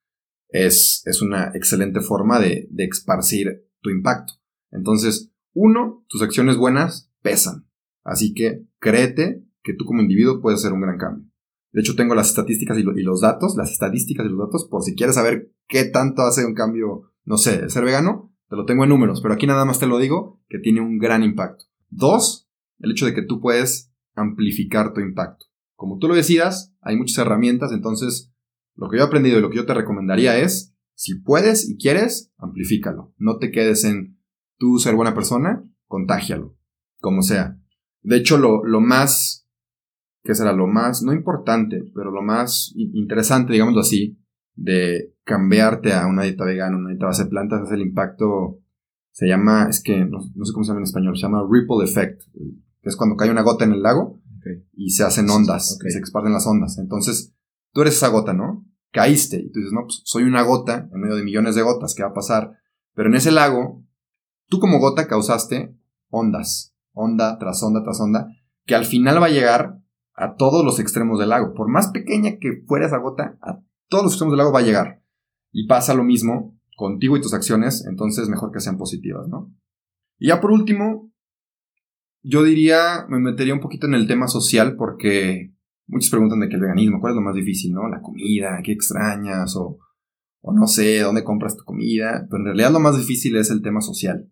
[0.50, 4.34] es, es una excelente forma de, de esparcir tu impacto.
[4.72, 7.68] Entonces, uno, tus acciones buenas pesan.
[8.04, 11.30] Así que créete que tú como individuo puedes hacer un gran cambio.
[11.72, 14.96] De hecho, tengo las estadísticas y, los datos, las estadísticas y los datos, por si
[14.96, 18.90] quieres saber qué tanto hace un cambio, no sé, ser vegano, te lo tengo en
[18.90, 21.66] números, pero aquí nada más te lo digo, que tiene un gran impacto.
[21.90, 25.46] Dos, el hecho de que tú puedes amplificar tu impacto.
[25.76, 28.32] Como tú lo decidas, hay muchas herramientas, entonces
[28.76, 31.78] lo que yo he aprendido y lo que yo te recomendaría es, si puedes y
[31.78, 33.14] quieres, amplifícalo.
[33.18, 34.20] No te quedes en
[34.58, 36.56] tú ser buena persona, contágialo,
[37.00, 37.58] como sea.
[38.02, 39.44] De hecho, lo, lo más
[40.24, 44.18] que será lo más, no importante, pero lo más interesante, digámoslo así,
[44.56, 48.60] de cambiarte a una dieta vegana, una dieta base de plantas, es el impacto,
[49.12, 52.22] se llama, es que no, sé cómo se llama en español, se llama ripple effect,
[52.34, 54.20] que es cuando cae una gota en el lago
[54.74, 56.78] y se hacen ondas, se exparten las ondas.
[56.78, 57.34] Entonces,
[57.72, 58.66] tú eres esa gota, ¿no?
[58.92, 61.96] Caíste y tú dices, no, pues soy una gota en medio de millones de gotas,
[61.96, 62.52] ¿qué va a pasar?
[62.94, 63.84] Pero en ese lago,
[64.48, 65.76] tú como gota causaste
[66.10, 68.28] ondas, onda tras onda tras onda,
[68.66, 69.80] que al final va a llegar
[70.16, 71.54] a todos los extremos del lago.
[71.54, 74.64] Por más pequeña que fuera esa gota, a todos los extremos del lago va a
[74.64, 75.03] llegar.
[75.54, 79.56] Y pasa lo mismo contigo y tus acciones, entonces mejor que sean positivas, ¿no?
[80.18, 81.14] Y ya por último,
[82.24, 85.54] yo diría, me metería un poquito en el tema social porque
[85.88, 87.88] muchos preguntan de qué el veganismo, ¿cuál es lo más difícil, no?
[87.88, 89.56] La comida, ¿qué extrañas?
[89.56, 89.80] O,
[90.42, 92.26] o no sé, ¿dónde compras tu comida?
[92.30, 94.30] Pero en realidad lo más difícil es el tema social.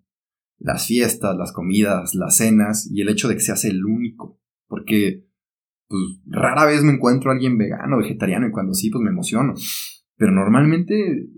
[0.57, 4.39] Las fiestas, las comidas, las cenas y el hecho de que seas el único.
[4.67, 5.25] Porque
[5.87, 9.53] pues rara vez me encuentro a alguien vegano, vegetariano, y cuando sí, pues me emociono.
[10.21, 11.29] Pero normalmente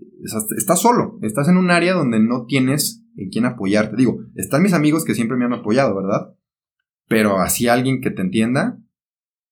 [0.58, 3.96] estás solo, estás en un área donde no tienes en quién apoyarte.
[3.96, 6.34] Digo, están mis amigos que siempre me han apoyado, ¿verdad?
[7.08, 8.78] Pero así alguien que te entienda,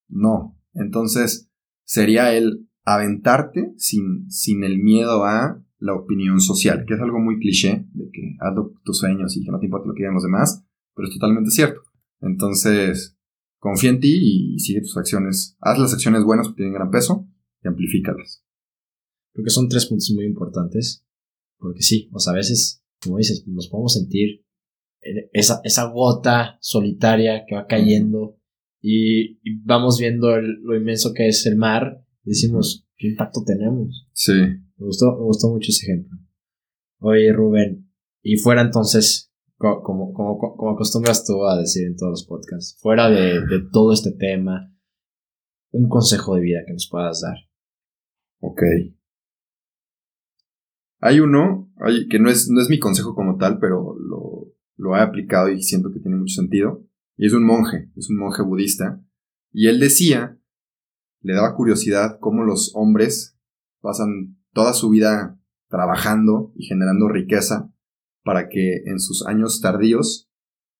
[0.07, 0.61] no.
[0.75, 1.51] Entonces,
[1.83, 7.39] sería el aventarte sin, sin el miedo a la opinión social, que es algo muy
[7.39, 8.55] cliché, de que haz
[8.85, 10.63] tus sueños y que no te importa lo que digan los demás,
[10.95, 11.81] pero es totalmente cierto.
[12.21, 13.17] Entonces,
[13.59, 15.57] confía en ti y sigue tus acciones.
[15.63, 17.27] Haz las acciones buenas que tienen gran peso
[17.65, 18.45] y amplifícalas.
[19.33, 21.05] Creo que son tres puntos muy importantes.
[21.59, 24.45] Porque sí, o sea, a veces, como dices, nos podemos sentir
[25.33, 28.39] esa, esa gota solitaria que va cayendo
[28.81, 34.09] y, vamos viendo lo inmenso que es el mar y decimos, ¿qué impacto tenemos?
[34.13, 34.33] Sí.
[34.33, 36.19] Me gustó, me gustó mucho ese ejemplo.
[36.99, 37.89] Oye, Rubén,
[38.23, 43.09] y fuera entonces como, como, como, acostumbras tú a decir en todos los podcasts, fuera
[43.09, 43.41] de,
[43.73, 44.75] todo este tema,
[45.71, 47.37] un consejo de vida que nos puedas dar.
[48.41, 48.63] Ok.
[51.03, 51.69] Hay uno
[52.09, 54.47] que no es, no es mi consejo como tal, pero lo,
[54.77, 56.87] lo he aplicado y siento que tiene mucho sentido.
[57.17, 59.05] Y es un monje, es un monje budista.
[59.51, 60.39] Y él decía,
[61.21, 63.37] le daba curiosidad cómo los hombres
[63.81, 67.75] pasan toda su vida trabajando y generando riqueza
[68.23, 70.31] para que en sus años tardíos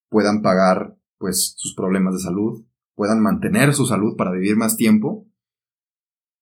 [0.09, 2.65] puedan pagar pues sus problemas de salud,
[2.95, 5.29] puedan mantener su salud para vivir más tiempo,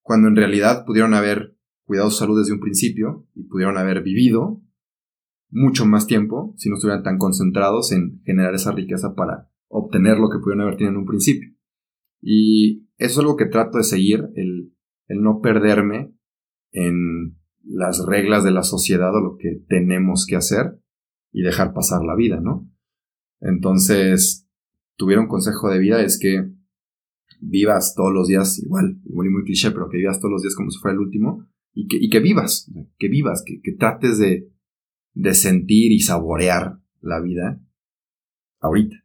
[0.03, 1.57] cuando en realidad pudieron haber
[1.91, 4.63] cuidado su salud desde un principio y pudieron haber vivido
[5.49, 10.31] mucho más tiempo si no estuvieran tan concentrados en generar esa riqueza para obtener lo
[10.31, 11.51] que pudieron haber tenido en un principio.
[12.23, 14.73] Y eso es algo que trato de seguir, el,
[15.09, 16.15] el no perderme
[16.71, 20.81] en las reglas de la sociedad o lo que tenemos que hacer,
[21.33, 22.71] y dejar pasar la vida, ¿no?
[23.41, 24.49] Entonces,
[24.97, 26.53] tuviera un consejo de vida es que
[27.41, 30.71] vivas todos los días igual, muy, muy cliché, pero que vivas todos los días como
[30.71, 34.51] si fuera el último y que, y que vivas, que vivas, que, que trates de,
[35.15, 37.61] de sentir y saborear la vida
[38.61, 38.97] ahorita.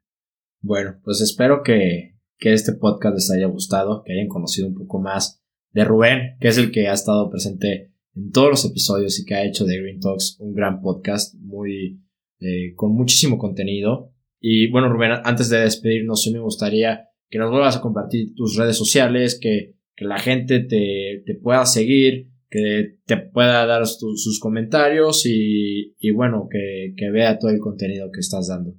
[0.61, 4.99] Bueno, pues espero que, que este podcast les haya gustado, que hayan conocido un poco
[4.99, 5.41] más
[5.71, 9.35] de Rubén, que es el que ha estado presente en todos los episodios y que
[9.35, 12.01] ha hecho de Green Talks un gran podcast muy
[12.39, 14.13] eh, con muchísimo contenido.
[14.39, 18.55] Y bueno, Rubén, antes de despedirnos, sí me gustaría que nos vuelvas a compartir tus
[18.55, 24.39] redes sociales, que, que la gente te, te, pueda seguir, que te pueda dar sus
[24.39, 28.71] comentarios y, bueno, que, vea todo el contenido que estás dando.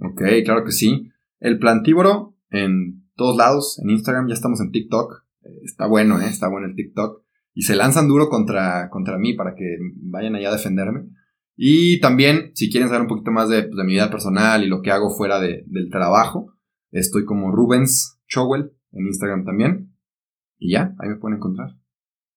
[0.00, 1.10] Ok, claro que sí.
[1.38, 5.26] El plantívoro en todos lados, en Instagram, ya estamos en TikTok.
[5.42, 6.26] Eh, está bueno, ¿eh?
[6.26, 7.22] Está bueno el TikTok.
[7.52, 11.10] Y se lanzan duro contra, contra mí para que vayan allá a defenderme.
[11.54, 14.80] Y también, si quieren saber un poquito más de, pues, mi vida personal y lo
[14.80, 16.54] que hago fuera de, del trabajo,
[16.90, 19.94] estoy como Rubens Chowell en Instagram también.
[20.58, 21.81] Y ya, ahí me pueden encontrar.